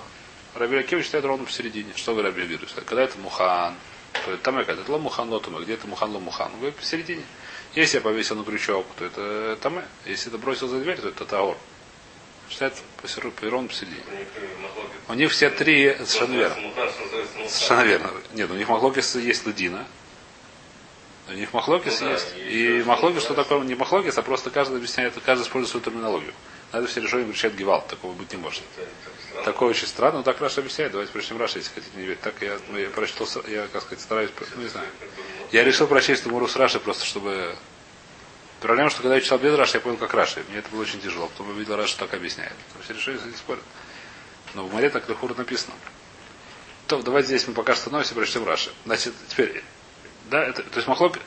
[0.54, 1.92] Раби Акива считает ровно посередине.
[1.96, 2.68] Что говорит Раби Акива?
[2.84, 3.74] Когда это Мухан,
[4.24, 5.60] то это там это ло Мухан, ло Тума.
[5.60, 6.52] Где это Мухан, ло Мухан?
[6.60, 7.22] Вы посередине.
[7.74, 9.84] Если я повесил на крючок, то это Таме.
[10.04, 11.56] Если это бросил за дверь, то это Таор.
[12.50, 14.02] Считается посер- ровно посередине.
[15.08, 16.56] У них все три совершенно верно.
[17.48, 18.10] Совершенно верно.
[18.34, 19.86] Нет, у них махлокис есть лудина.
[21.28, 22.34] У них махлокис Ну да, есть.
[22.36, 26.34] и И махлокис, что такое не махлокис, а просто каждый объясняет, каждый использует свою терминологию.
[26.72, 27.86] Надо все решения включать гевал.
[27.88, 28.62] Такого быть не может.
[29.44, 30.92] Такое очень странно, но так Раша объясняет.
[30.92, 32.20] Давайте прочтем Раша, если хотите не верить.
[32.20, 34.86] Так я, ну, я прочитал, я, как сказать, стараюсь, ну, не знаю.
[35.50, 37.56] Я решил прочесть Муру с Раши просто, чтобы...
[38.60, 40.44] Проблема, что когда я читал без Раши, я понял, как Раши.
[40.48, 41.26] Мне это было очень тяжело.
[41.26, 42.52] Потом я видел Раша так объясняет.
[42.84, 43.64] Все решили, не спорят.
[44.54, 45.74] Но в море так лихур написано.
[46.86, 48.70] То, давайте здесь мы пока остановимся и прочтем Раши.
[48.84, 49.64] Значит, теперь,
[50.30, 51.18] да, это, то есть Махлок,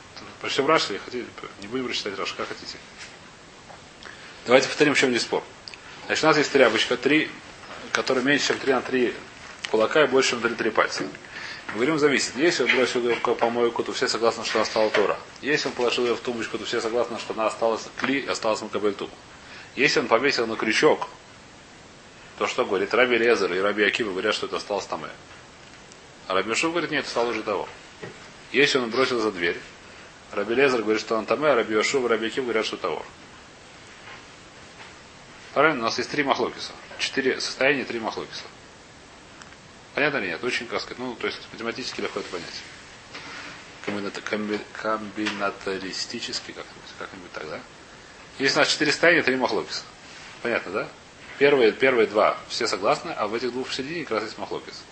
[0.42, 1.26] прочтем Раши, или хотите,
[1.62, 2.78] не будем прочитать Раши, как хотите.
[4.46, 5.44] Давайте повторим, в чем здесь спор.
[6.06, 7.32] Значит, у нас есть тряпочка, три,
[7.96, 9.14] которая меньше, чем 3 на 3
[9.72, 11.04] кулака и больше, чем 3 на 3 пальца.
[11.70, 12.36] Мы говорим, зависит.
[12.36, 15.18] Если он бросил ее в помойку, то все согласны, что она стала Тора.
[15.42, 18.94] Если он положил ее в тумбочку, то все согласны, что она осталась кли осталась Макабель
[18.94, 19.10] Тум.
[19.78, 21.08] Если он повесил на крючок,
[22.38, 22.94] то что говорит?
[22.94, 25.02] Раби Лезер и Раби Акива говорят, что это осталось там.
[26.28, 27.68] А Раби Шув говорит, нет, это стало уже того.
[28.52, 29.58] Если он бросил за дверь,
[30.34, 33.06] Раби Лезер говорит, что он там, а Раби Йошув и Раби Акив говорят, что того.
[35.54, 35.80] Правильно?
[35.80, 36.74] У нас есть три махлокиса.
[37.00, 38.44] Четыре состояния, три махлокиса.
[39.94, 40.44] Понятно или нет?
[40.44, 42.62] Очень, как сказать, ну, то есть математически легко это понять.
[43.86, 47.60] Комбината- комби- комбинатористически как-нибудь, как-нибудь так, да?
[48.40, 49.84] Есть у нас четыре состояния, три махлокиса.
[50.42, 50.88] Понятно, да?
[51.38, 54.84] Первые, первые два все согласны, а в этих двух в середине как раз есть махлокис.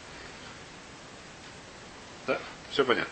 [2.27, 2.39] Да?
[2.71, 3.11] Все понятно.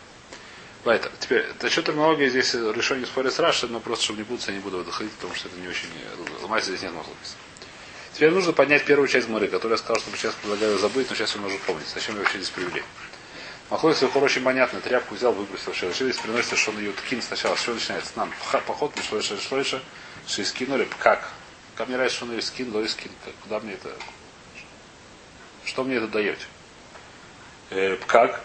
[0.84, 1.12] Вайтер.
[1.20, 4.64] Теперь, насчет терминологии здесь решение спорит с Раши, но просто, чтобы не путаться, я не
[4.64, 5.90] буду в это ходить, потому что это не очень...
[6.42, 7.36] Ломать здесь нет махлокиса.
[8.14, 11.36] Теперь нужно поднять первую часть Муры, которую я сказал, что сейчас предлагаю забыть, но сейчас
[11.36, 11.88] он может помнить.
[11.94, 12.84] Зачем ее вообще здесь привели?
[13.70, 14.82] Махлокис Лехор очень понятно.
[14.82, 15.74] Тряпку взял, выбросил.
[16.20, 17.56] Приносится, что он ее ткин сначала.
[17.56, 18.12] Что начинается?
[18.18, 18.34] Нам
[18.66, 18.94] поход,
[19.60, 19.80] еще?
[20.28, 20.88] Что скинули?
[21.00, 21.30] Как?
[21.76, 23.12] Как мне нравится, что он ее скин, лой скин.
[23.24, 23.96] Как- Куда мне это?
[25.64, 26.46] Что мне это даете?
[27.70, 28.42] Э, как?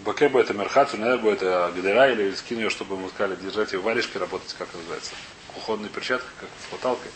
[0.00, 3.72] Баке бы это мерхат, наверное, бы это гдера или скин ее, чтобы мы сказали, держать
[3.72, 5.12] ее в варежке, работать, как называется?
[5.54, 7.10] кухонной перчаткой, как хваталкой.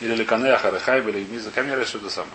[0.00, 2.32] Или лекане ахарахайб, или миза камера, что это самое.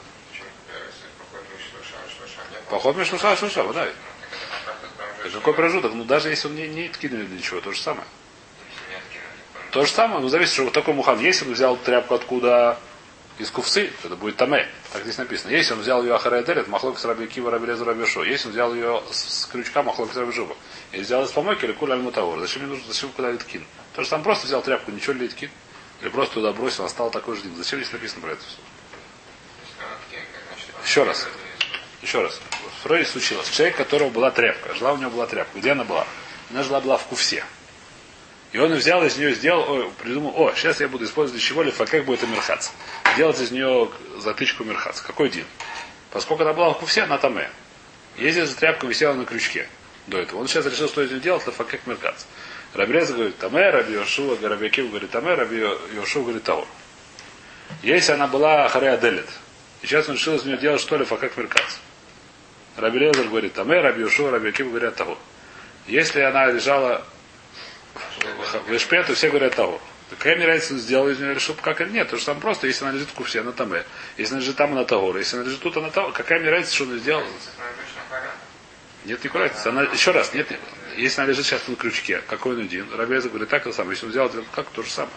[2.70, 3.88] Поход между шлуша и шлуша, да.
[5.24, 5.94] Так какой промежуток?
[5.94, 8.06] Ну даже если он не, не откинули для чего, то же самое.
[9.72, 11.20] То же самое, ну зависит, что вот такой мухан.
[11.20, 12.80] Если он взял тряпку откуда
[13.38, 14.68] из кувсы, то это будет таме.
[14.92, 15.52] Так здесь написано.
[15.52, 18.24] Если он взял ее ахаредель, это махлок с раби кива раби лезу раби шо.
[18.24, 20.56] Если он взял ее с, крючка, махлок с раби жуба.
[20.92, 22.40] Или взял из помойки, или куля мутавор.
[22.40, 23.66] Зачем мне нужно, зачем куда литкин?
[23.96, 25.50] То же самое, просто взял тряпку, ничего ли литкин.
[26.02, 27.56] Или просто туда бросил, а стал такой же день.
[27.56, 28.58] Зачем здесь написано про это все?
[30.84, 31.28] Еще раз.
[32.02, 32.40] Еще раз.
[32.80, 33.50] В Фройде случилось.
[33.50, 34.74] Человек, у которого была тряпка.
[34.76, 35.60] Жила у него была тряпка.
[35.60, 36.08] Где она была?
[36.50, 37.44] Она жила была в кувсе.
[38.52, 41.62] И он взял из нее, сделал, о, придумал, о, сейчас я буду использовать для чего
[41.62, 42.72] ли, как будет мерхац.
[43.16, 45.02] Делать из нее затычку мерхац.
[45.02, 45.46] Какой день?
[46.12, 47.50] Поскольку она была в кувсе, она там э.
[48.18, 49.70] Если эта тряпка висела на крючке
[50.08, 52.24] до этого, он сейчас решил, что нее делать, это как мерхац.
[52.74, 55.58] Рабреза говорит Таме, Раби Йошуа, Раби Акив говорит Таме, Раби
[55.96, 56.68] Йошуа говорит Таор.
[57.82, 59.28] Если она была Харея Делит,
[59.82, 61.78] и сейчас он решил из нее делать что ли, как меркац.
[62.78, 65.18] Раби Лезер говорит Таме, Раби Йошуа, Раби Акив говорят того.
[65.88, 67.04] Если она лежала
[68.68, 69.82] в Ишпе, то все говорят того.
[70.10, 72.08] Какая мне разница, сделал из нее решил как или нет.
[72.08, 73.72] Потому что там просто, если она лежит в кувсе, она там.
[74.18, 75.16] Если она лежит там, она того.
[75.18, 76.12] Если она лежит тут, она того.
[76.12, 77.26] Какая мне разница, что она сделала?
[79.06, 79.68] Нет никакой разницы.
[79.68, 80.48] Она, еще раз, нет,
[81.02, 83.94] если она лежит сейчас на крючке, какой он один, Рабеза говорит, так это самое.
[83.94, 85.14] Если он сделал как, то же самое.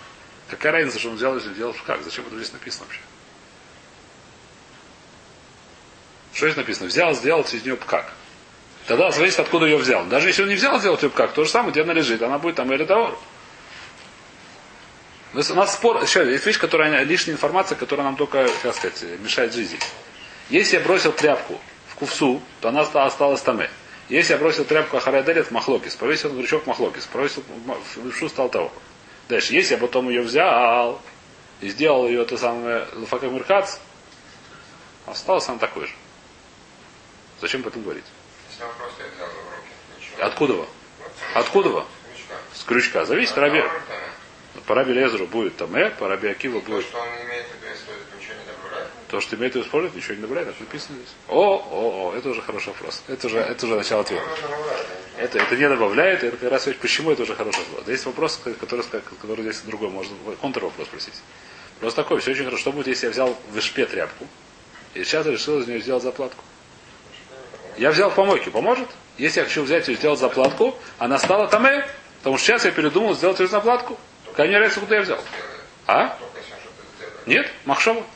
[0.49, 2.03] Какая разница, что он сделал, если делал как?
[2.03, 3.01] Зачем это здесь написано вообще?
[6.35, 6.87] Что здесь написано?
[6.89, 8.13] Взял, сделал из нее как?
[8.87, 10.05] Тогда зависит, откуда ее взял.
[10.07, 12.39] Даже если он не взял, сделал ее как, то же самое, где она лежит, она
[12.39, 13.19] будет там или того.
[15.35, 19.55] У нас спор, еще есть вещь, которая лишняя информация, которая нам только, как сказать, мешает
[19.55, 19.79] жизни.
[20.51, 23.63] Если я бросил тряпку в кувсу, то она осталась там.
[24.13, 28.71] Если я бросил тряпку Ахараделет, махлокис, повесил на крючок махлокис, повесил в левшу, стал того.
[29.31, 31.01] Дальше, если я потом ее взял
[31.63, 33.79] и сделал ее то самое Лафака Миркац,
[35.07, 35.95] осталось она такой же.
[37.41, 38.05] Зачем об этом говорить?
[40.19, 40.67] Откуда вы?
[41.35, 41.85] Откуда вы?
[42.53, 43.07] С крючка.
[43.07, 43.65] Зависит, раби...
[44.67, 46.85] По раби Лезеру будет там э, по раби Акива будет.
[46.85, 48.91] То, что он имеет в виду, использует, ничего не добавляет?
[49.13, 51.15] То, что имеет в виду использовать, ничего не добавляет, это написано здесь.
[51.29, 53.03] О, о, о, это уже хороший вопрос.
[53.09, 54.25] Это уже, это уже начало ответа.
[55.19, 57.89] Это, это не добавляет, это как раз почему это уже хороший вопрос.
[57.89, 58.83] Есть вопрос, который,
[59.21, 61.13] который здесь другой, можно контр вопрос спросить.
[61.79, 62.63] Просто такой, все очень хорошо.
[62.63, 64.27] Что будет, если я взял в Ишпе тряпку,
[64.95, 66.43] и сейчас решил из нее сделать заплатку?
[67.77, 68.89] Я взял в помойке, поможет?
[69.19, 71.87] Если я хочу взять и сделать заплатку, она стала там э,
[72.21, 73.99] потому что сейчас я передумал сделать ее заплатку.
[74.31, 75.21] Какая мне разница, куда я взял?
[75.87, 76.19] А?
[77.27, 78.07] Нет, Махшова.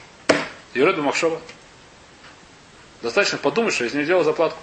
[0.76, 1.40] Юреду Махшова.
[3.02, 4.58] Достаточно подумать, что я из нее заплатку.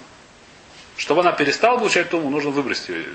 [0.95, 3.05] Чтобы она перестала получать туму, нужно выбросить ее,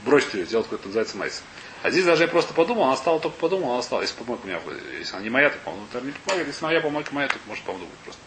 [0.00, 1.42] бросить ее, сделать какой-то называется майс.
[1.82, 4.46] А здесь даже я просто подумал, она стала только подумала, она стала, если помойка у
[4.48, 4.60] меня,
[4.98, 7.88] если она не моя, то по-моему, не помогает, если моя помойка моя, то может подумать
[8.04, 8.20] просто.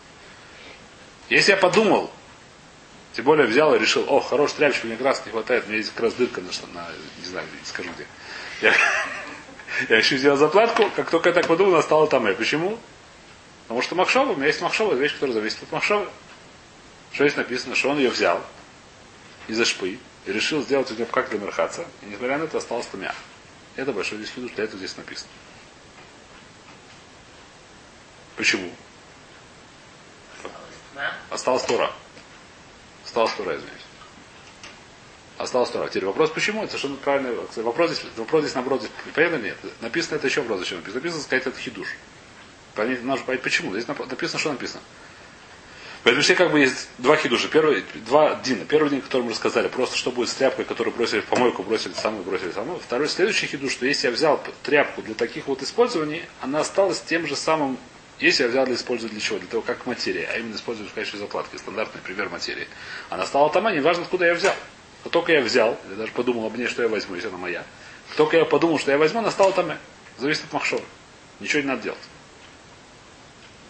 [1.30, 2.10] Если я подумал,
[3.14, 6.04] тем более взял и решил, о, хороший тряпочка, мне красный не хватает, меня есть как
[6.04, 6.88] раз дырка на, что, на
[7.20, 8.08] не знаю, не скажу где.
[8.62, 8.74] Я,
[9.90, 12.28] я еще сделал заплатку, как только я так подумал, она стала там.
[12.28, 12.80] И почему?
[13.64, 16.10] Потому что Махшова, у меня есть Махшова, вещь, которая зависит от Махшова.
[17.12, 18.44] Что здесь написано, что он ее взял
[19.48, 21.86] из-за шпы и решил сделать у нее как для мерхаца.
[22.02, 23.14] И несмотря на это осталось тумя.
[23.76, 25.30] Это большой здесь хидуш, для этого здесь написано.
[28.36, 28.70] Почему?
[31.30, 31.92] Осталось Тора.
[33.06, 33.82] Осталось Тора, извиняюсь.
[35.38, 35.88] Осталось Тора.
[35.90, 36.64] Теперь вопрос, почему?
[36.64, 37.92] Это совершенно правильный вопрос.
[37.92, 39.58] Здесь, вопрос здесь, наоборот, здесь, понятно нет.
[39.82, 41.02] Написано это еще вопрос, зачем написано.
[41.02, 41.88] Написано сказать это хидуш.
[42.76, 43.72] Понять, нужно понять, почему.
[43.72, 44.82] Здесь написано, что написано.
[46.04, 47.48] Поэтому все как бы есть два хидуша.
[47.48, 48.66] Первый, два дина.
[48.66, 51.94] Первый день, который мы рассказали, просто что будет с тряпкой, которую бросили в помойку, бросили
[51.94, 52.80] самую, бросили самую.
[52.80, 57.26] Второй, следующий хидуш, что если я взял тряпку для таких вот использований, она осталась тем
[57.26, 57.78] же самым
[58.20, 59.40] если я взял для использовать для чего?
[59.40, 62.68] Для того, как материя, а именно использовать в качестве закладки, стандартный пример материи.
[63.10, 64.56] Она стала там, не важно, откуда я взял.
[65.04, 67.66] Но только я взял, я даже подумал об ней, что я возьму, если она моя.
[68.16, 69.78] Только я подумал, что я возьму, она стала там.
[70.18, 70.84] Зависит от махшора.
[71.40, 72.00] Ничего не надо делать.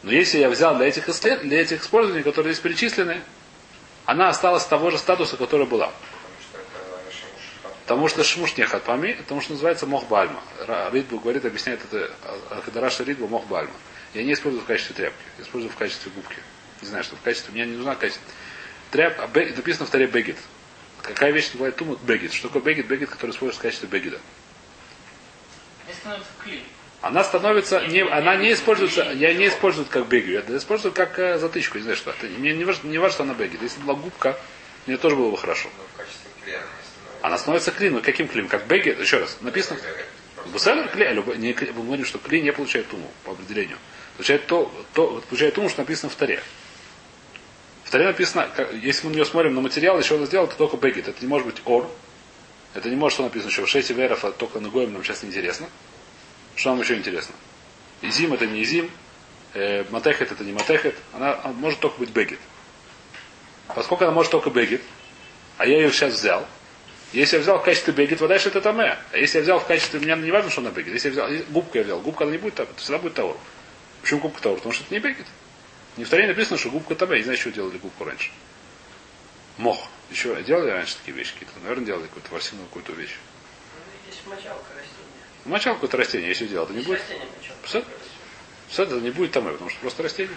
[0.03, 1.41] Но если я взял для этих, исслед...
[1.41, 3.21] для этих использований, которые здесь перечислены,
[4.05, 5.91] она осталась того же статуса, который была.
[7.83, 10.41] Потому что шмуш не хатпами, потому что называется мохбальма.
[10.91, 12.11] Ридбу говорит, объясняет это,
[12.65, 13.73] когда Раша Ридбу мохбальма.
[14.13, 16.37] Я не использую в качестве тряпки, использую в качестве губки.
[16.81, 18.23] Не знаю, что в качестве, мне не нужна качество.
[18.91, 20.37] Тряп, а бег, написано в таре бегет.
[21.01, 22.33] Какая вещь называется тумут бегет?
[22.33, 22.87] Что такое бегет?
[22.87, 24.17] Бегет, который используется в качестве бегеда.
[27.03, 31.37] Она становится, не, она не используется, я не использую как бегю, это использую как э,
[31.37, 32.11] затычку, не знаю что.
[32.11, 33.61] Это, мне не важно, не важно, что она бегет.
[33.61, 34.39] Если была губка,
[34.87, 35.67] мне тоже было бы хорошо.
[35.77, 35.83] Ну,
[37.21, 37.99] Она становится клин.
[38.01, 38.47] Каким клин?
[38.47, 39.01] Как бегет?
[39.01, 39.37] Еще раз.
[39.41, 39.81] Написано.
[40.45, 43.77] Буселер кли, любой- не, мы говорим, что кли не получает туму по определению.
[44.15, 46.41] Получает то, то получает туму, что написано в таре.
[47.83, 50.55] В таре написано, как- если мы на нее смотрим на материал, еще он сделал, это
[50.55, 51.09] только бегет.
[51.09, 51.89] Это не может быть ор.
[52.73, 55.21] Это не может, что написано еще в шести веров, а только на гоем нам сейчас
[55.23, 55.67] не интересно.
[56.55, 57.35] Что нам еще интересно?
[58.01, 58.91] Изим это не изим,
[59.53, 62.39] э, матехет это не матехет, она, она может только быть бегет.
[63.67, 64.81] Поскольку она может только бегет,
[65.57, 66.45] а я ее сейчас взял,
[67.13, 68.97] если я взял в качестве бегет, вода это таме.
[69.11, 70.93] А если я взял в качестве, мне не важно, что она бегет.
[70.93, 73.37] Если я взял, губку я взял, губка она не будет там, это всегда будет таур.
[74.01, 74.57] Почему губка таур?
[74.57, 75.27] Потому что это не бегет.
[75.95, 77.13] Не в таре написано, что губка таме.
[77.13, 78.31] Я не знаю, что делали губку раньше.
[79.57, 79.87] Мох.
[80.09, 81.53] Еще делали раньше такие вещи какие-то?
[81.61, 83.15] Наверное, делали какую-то ворсину, какую-то вещь.
[83.75, 84.82] Ну, Здесь мочалка растения.
[85.45, 87.01] Мочал какое-то растение, если делал, это не будет.
[87.63, 87.83] Все?
[88.77, 90.35] Это не будет там, потому что просто растение.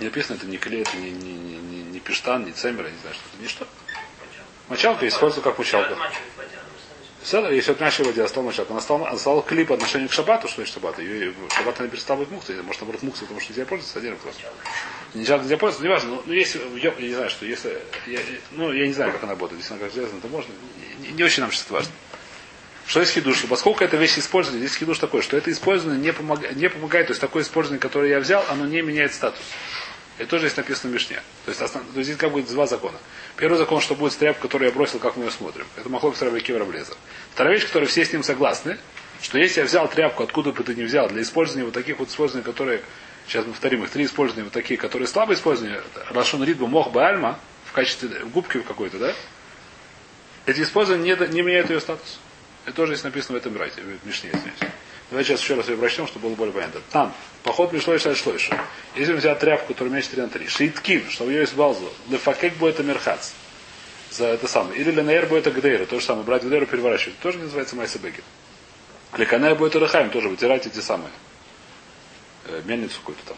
[0.00, 2.98] Не написано, это не клей, это не, не, не, не, не пештан, не цемер, не
[2.98, 3.42] знаю, что это.
[3.42, 3.66] Ничто.
[4.68, 5.06] Мочалка.
[5.06, 5.96] Используется как мочалка.
[7.22, 10.12] Все, если от нашей воде осталась мочалка, она стала, она стала клей по отношению к
[10.12, 10.98] шабату, что значит шаббат?
[10.98, 14.34] Ее, шаббат она перестала быть мухтой, может наоборот мухтой, потому что нельзя пользоваться, отдельно вопрос.
[15.14, 18.18] Нельзя, нельзя пользоваться, неважно, но, ну, если, я, я не знаю, что если, я,
[18.50, 20.52] ну, я не знаю, как она работает, если она как железная, то можно,
[20.98, 21.92] не, не- очень нам сейчас важно.
[22.86, 23.44] Что есть хидуш?
[23.48, 27.12] Поскольку эта вещь использована, здесь хидуш такой, что это использование не, помога- не помогает, то
[27.12, 29.40] есть такое использование, которое я взял, оно не меняет статус.
[30.18, 31.22] Это тоже есть написано в Мишне.
[31.46, 32.98] То есть, основ- то есть здесь как будет два закона.
[33.36, 35.66] Первый закон, что будет с тряпкой, которую я бросил, как мы ее смотрим.
[35.76, 36.94] Это махлок с рабаки Раблеза.
[37.32, 38.78] Вторая вещь, которая все с ним согласны,
[39.22, 42.10] что если я взял тряпку, откуда бы ты не взял, для использования вот таких вот
[42.10, 42.82] использований, которые,
[43.26, 47.38] сейчас мы повторим их, три использования вот такие, которые слабо использования, Рашон Ридбу Мох Бальма,
[47.64, 49.14] в качестве губки какой-то, да?
[50.44, 52.18] Эти использования не, не меняют ее статус.
[52.64, 54.58] Это тоже есть написано в этом брате, в Мишне, извиняюсь.
[55.10, 56.80] Давайте сейчас еще раз ее прочтем, чтобы было более понятно.
[56.90, 58.58] Там, поход пришло и шло еще.
[58.94, 63.32] Если взял тряпку, которая меньше 3 на 3, шииткин, чтобы ее избалзу, лефакек будет мерхац.
[64.10, 64.80] За это самое.
[64.80, 67.18] Или ленаэр будет это гдейра, то же самое, брать гдейру переворачивать.
[67.18, 68.24] Тоже называется майса бегет.
[69.16, 71.10] לקנח בו את הריחיים, тоже вытирать эти самые.
[72.46, 73.36] Э, мельницу какую-то там.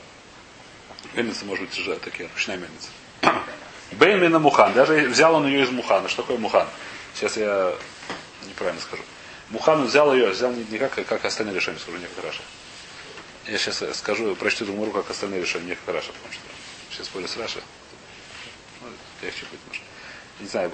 [1.14, 2.88] Мельница может быть тяжелая, такие, ручная мельница.
[3.92, 4.72] בין מן המוכן.
[4.74, 6.09] Даже взял он ее из מוכן.
[6.08, 6.68] Что такое מוכן?
[7.14, 7.74] Сейчас я
[8.46, 9.02] неправильно скажу.
[9.55, 12.42] מוכן взял ее, взял не, не как, как остальные ראשונים, скажу, не как Раши.
[13.47, 16.43] Я сейчас скажу, прочту Гемару, как остальные ראשונים, не как Раши, потому что
[16.90, 17.61] сейчас спорю с Раши.
[18.83, 18.88] Ну,
[19.23, 19.85] легче будет немножко.
[20.40, 20.73] Не знаю,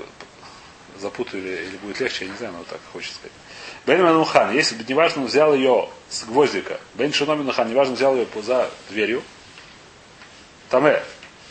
[0.98, 3.32] запутаю или, или будет легче, я не знаю, но так хочется сказать.
[3.84, 8.26] Бен Манухан, если бы неважно, взял ее с гвоздика, Бен Шиноми Нухан, неважно, взял ее
[8.42, 9.22] за дверью,
[10.70, 11.02] Таме,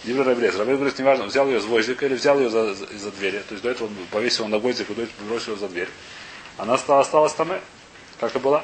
[0.04, 3.44] Дивер Рабелез, Рабелез, неважно, взял ее с гвоздика или взял ее за, за, из-за двери,
[3.48, 5.90] то есть до этого он повесил на гвоздик, до этого бросил ее за дверь.
[6.60, 7.62] Она стала, осталась Таме,
[8.20, 8.64] как и была.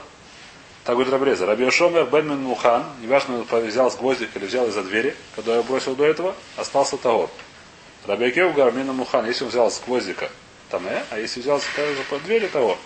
[0.83, 1.45] Так говорит Рабреза.
[1.45, 5.63] Раби Шомер Бен Мухан, неважно, он взял с гвоздика или взял из-за двери, когда я
[5.63, 7.31] бросил до этого, остался того.
[8.05, 10.29] Раби Акев Гармина Мухан, если он взял с гвоздика,
[10.69, 11.65] Таме, а если взял с
[12.09, 12.77] по двери того,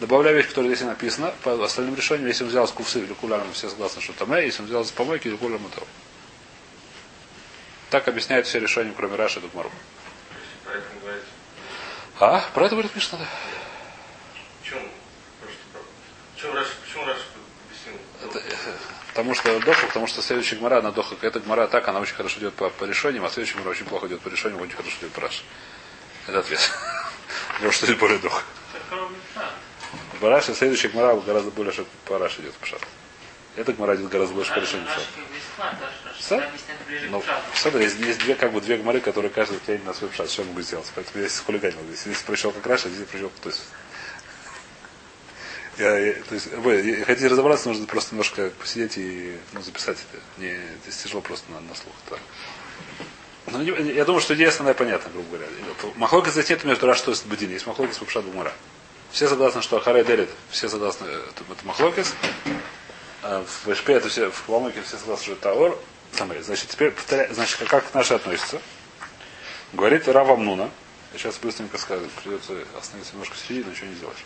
[0.00, 3.52] Добавляю вещь, которая здесь написана, по остальным решениям, если он взял с кувсы или куляром,
[3.52, 5.86] все согласны, что там, если он взял с помойки или куляром, то.
[7.90, 9.70] Так объясняют все решения, кроме Раши и Дукмару.
[12.18, 13.26] А, про это говорит Мишна, да.
[16.44, 16.52] Почему?
[16.52, 17.18] Про- Почему Раш, почему Раш
[17.66, 18.00] объяснил?
[18.22, 18.42] Это,
[19.08, 22.38] потому что доха, потому что следующая гмара, она доха, эта гмара так, она очень хорошо
[22.40, 25.12] идет по, по решениям, а следующая гмара очень плохо идет по решениям, очень хорошо идет
[25.12, 25.42] по Раши.
[26.26, 26.60] Это ответ.
[27.54, 28.42] Потому что это более доха.
[30.20, 32.86] В Раши следующая гмара гораздо более что по Раши идет по шату.
[33.56, 34.88] Эта гмара идет гораздо больше по решению.
[36.18, 36.42] Все?
[37.10, 37.22] Ну,
[37.54, 40.28] смотри, есть, есть две, как бы, две гморы, которые каждый клеит на свой пшат.
[40.30, 40.90] Что я могу сделать?
[40.94, 41.78] Поэтому я здесь хулиганил.
[41.90, 43.62] Если здесь пришел как Раша, здесь пришел то есть.
[45.78, 50.22] Я, то есть, вы, хотите разобраться, нужно просто немножко посидеть и ну, записать это.
[50.38, 51.94] Не, здесь тяжело просто на, на слух.
[52.08, 52.20] Так.
[53.46, 55.46] Ну, не- я думаю, что идея основная понятна, грубо говоря.
[55.96, 57.50] Махлока здесь нет между Раш, что есть Бадин.
[57.50, 58.52] Есть Махлокис по Пшат Бумара.
[59.10, 62.14] Все согласны, что Ахаре Делит, все согласны, э, это, это Махлокис.
[63.22, 65.78] А в Эшпе это все, в Ламоке все согласны, что это Таор.
[66.42, 68.60] Значит, теперь повторяю, значит, как, как наши относятся.
[69.72, 70.70] Говорит Рава Мнуна.
[71.12, 74.24] Сейчас быстренько скажу, придется остановиться немножко середине, но ничего не сделаешь.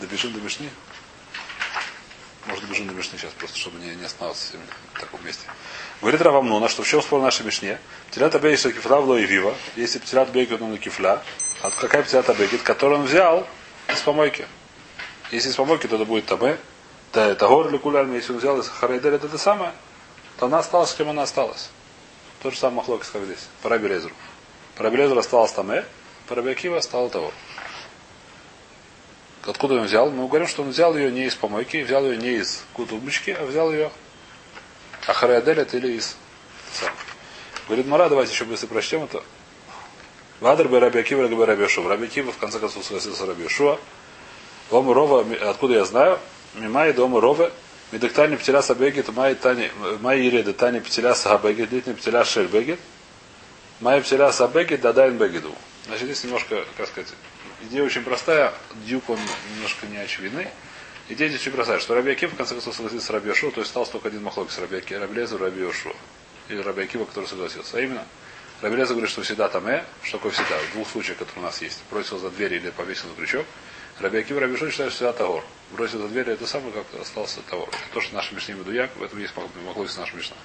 [0.00, 0.70] Добежим до Мишни.
[2.46, 4.60] Может, добежим до Мишни сейчас, просто чтобы не, не всем
[4.94, 5.46] в таком месте.
[6.00, 7.78] Говорит Рава Мнуна, что в чем спор нашей Мишне?
[8.10, 9.54] Птилят Абейша кифла в и вива.
[9.76, 11.22] Если Птилят Бейгет на кифла,
[11.62, 13.46] а какая Птилят Абейгет, которую он взял
[13.88, 14.46] из помойки.
[15.30, 16.58] Если из помойки, то это будет Табе.
[17.12, 19.72] Да, это гор или куляльми, если он взял из Харайдель, это то самое,
[20.38, 21.68] то она осталась, кем она осталась.
[22.42, 23.46] Тот же самый Махлокис, как здесь.
[23.62, 24.14] По Раби Лезеру.
[24.76, 25.84] По Раби Лезеру осталось Таме,
[26.26, 27.32] по Раби Акива стало того.
[29.46, 30.10] Откуда он взял?
[30.10, 33.44] Мы говорим, что он взял ее не из помойки, взял ее не из кутубочки, а
[33.44, 33.90] взял ее
[35.06, 36.16] Ахарадель это или из.
[37.66, 39.22] Говорит Мара, давайте еще быстро прочтем это.
[40.40, 41.88] Вадр бы Раби Акива, Раби Раби Шуа.
[41.88, 43.78] Раби Акива в конце концов согласился Раби Шуа.
[44.70, 46.18] Дома Рова, откуда я знаю?
[46.54, 47.50] Мимай дома Рова.
[47.92, 49.70] Медектани птиля сабегит, май тани,
[50.00, 52.80] май иреды тани птиля сабегит, длительный птиля шельбегит.
[53.80, 55.54] Май птиля сабегит, дадайн бегиду.
[55.86, 57.12] Значит, здесь немножко, как сказать,
[57.62, 58.52] идея очень простая,
[58.86, 59.18] дюк он
[59.54, 60.48] немножко не очевидный.
[61.08, 63.60] Идея здесь очень простая, что Раби Акив в конце концов согласился с Раби Йошуа, то
[63.60, 65.92] есть стал только один махлок с Раби Аки- Раби Лезер и Раби Йошуа.
[66.48, 67.76] Или Раби Акива, который согласился.
[67.76, 68.06] А именно,
[68.60, 71.46] Раби Лезер говорит, что всегда там э, что такое всегда, в двух случаях, которые у
[71.46, 71.82] нас есть.
[71.90, 73.46] Бросил за дверь или повесил на крючок.
[74.00, 75.44] Раби Акива Раби Йошуа считает, что всегда Тагор.
[75.72, 77.68] Бросил за дверь, это самое, как остался Тагор.
[77.92, 79.34] То, что наш Мишне Медуяк, в этом есть
[79.66, 80.36] махлок с нашим Мишна.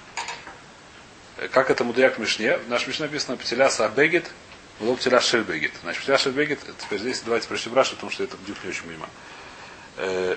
[1.38, 2.58] Э, Как это Мудуяк в Мишне?
[2.58, 4.30] В нашем Мишне написано Птиля Сабегит,
[4.80, 5.72] было Птиля Шельбегит.
[5.82, 8.82] Значит, Птиля Шельбегит, это теперь здесь давайте прочтем Раши, потому что это дюк не очень
[8.82, 9.10] понимаю.
[9.96, 10.36] Э,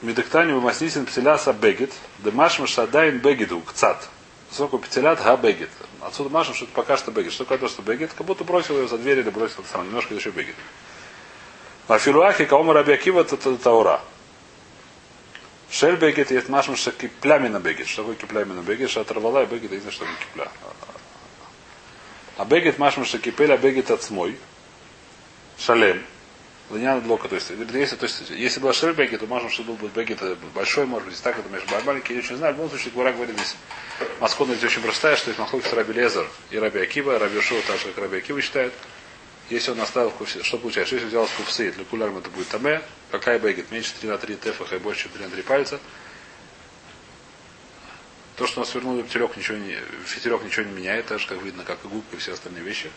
[0.00, 4.08] Медектани вымаснисен птиляса бегет, демашма шадайн бегиду, кцат.
[4.48, 5.70] Поскольку петелят га бегет.
[6.00, 7.32] Отсюда машем, что это пока что бегет.
[7.32, 8.12] Что такое то, что бегет?
[8.12, 9.88] Как будто бросил ее за дверь или бросил самое.
[9.88, 10.54] Немножко еще бегет.
[11.88, 14.00] А филуахи каома раби Акива это таура.
[15.68, 17.88] Шель бегет есть машем, что киплямина бегет.
[17.88, 18.90] Что такое киплямина бегет?
[18.90, 20.48] Что оторвала и бегет, знаю, что кипля.
[22.38, 24.38] А бегет машем, что кипеля бегет от смой.
[25.58, 26.02] Шалем.
[26.70, 29.88] Лыняна блока, то есть, если, то есть, если была шель бегет, то что был бы
[29.88, 30.20] бегет
[30.54, 32.54] большой, может быть, так, это между маленький, я очень знаю.
[32.54, 33.56] В любом случае, Гура говорит здесь,
[34.20, 37.78] Маскона здесь очень простая, что есть Махлокис Раби Лезер и Раби Акива, Раби Шоу, так
[37.78, 38.72] же, как Раби Акива считает.
[39.50, 40.94] Если он оставил кувси, что получается?
[40.94, 44.36] Если взял с кувсы, для кулярма это будет таме, какая бегет, меньше 3 на 3
[44.36, 45.80] тефаха и больше, чем 3 на 3 пальца.
[48.38, 49.74] То, что он свернул фитилек, ничего не,
[50.06, 52.88] фитилек ничего не меняет, так же, как видно, как и губка и все остальные вещи.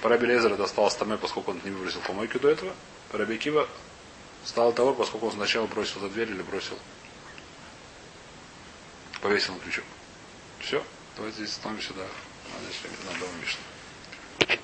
[0.00, 2.72] Параби Лезера достал стаме, поскольку он не выбросил помойку до этого.
[3.10, 3.68] Параби Кива
[4.44, 6.78] стал того, поскольку он сначала бросил за дверь или бросил,
[9.20, 9.84] повесил на крючок.
[10.60, 10.84] Все.
[11.16, 14.58] Давайте здесь остановимся до, до, до, до Мишны.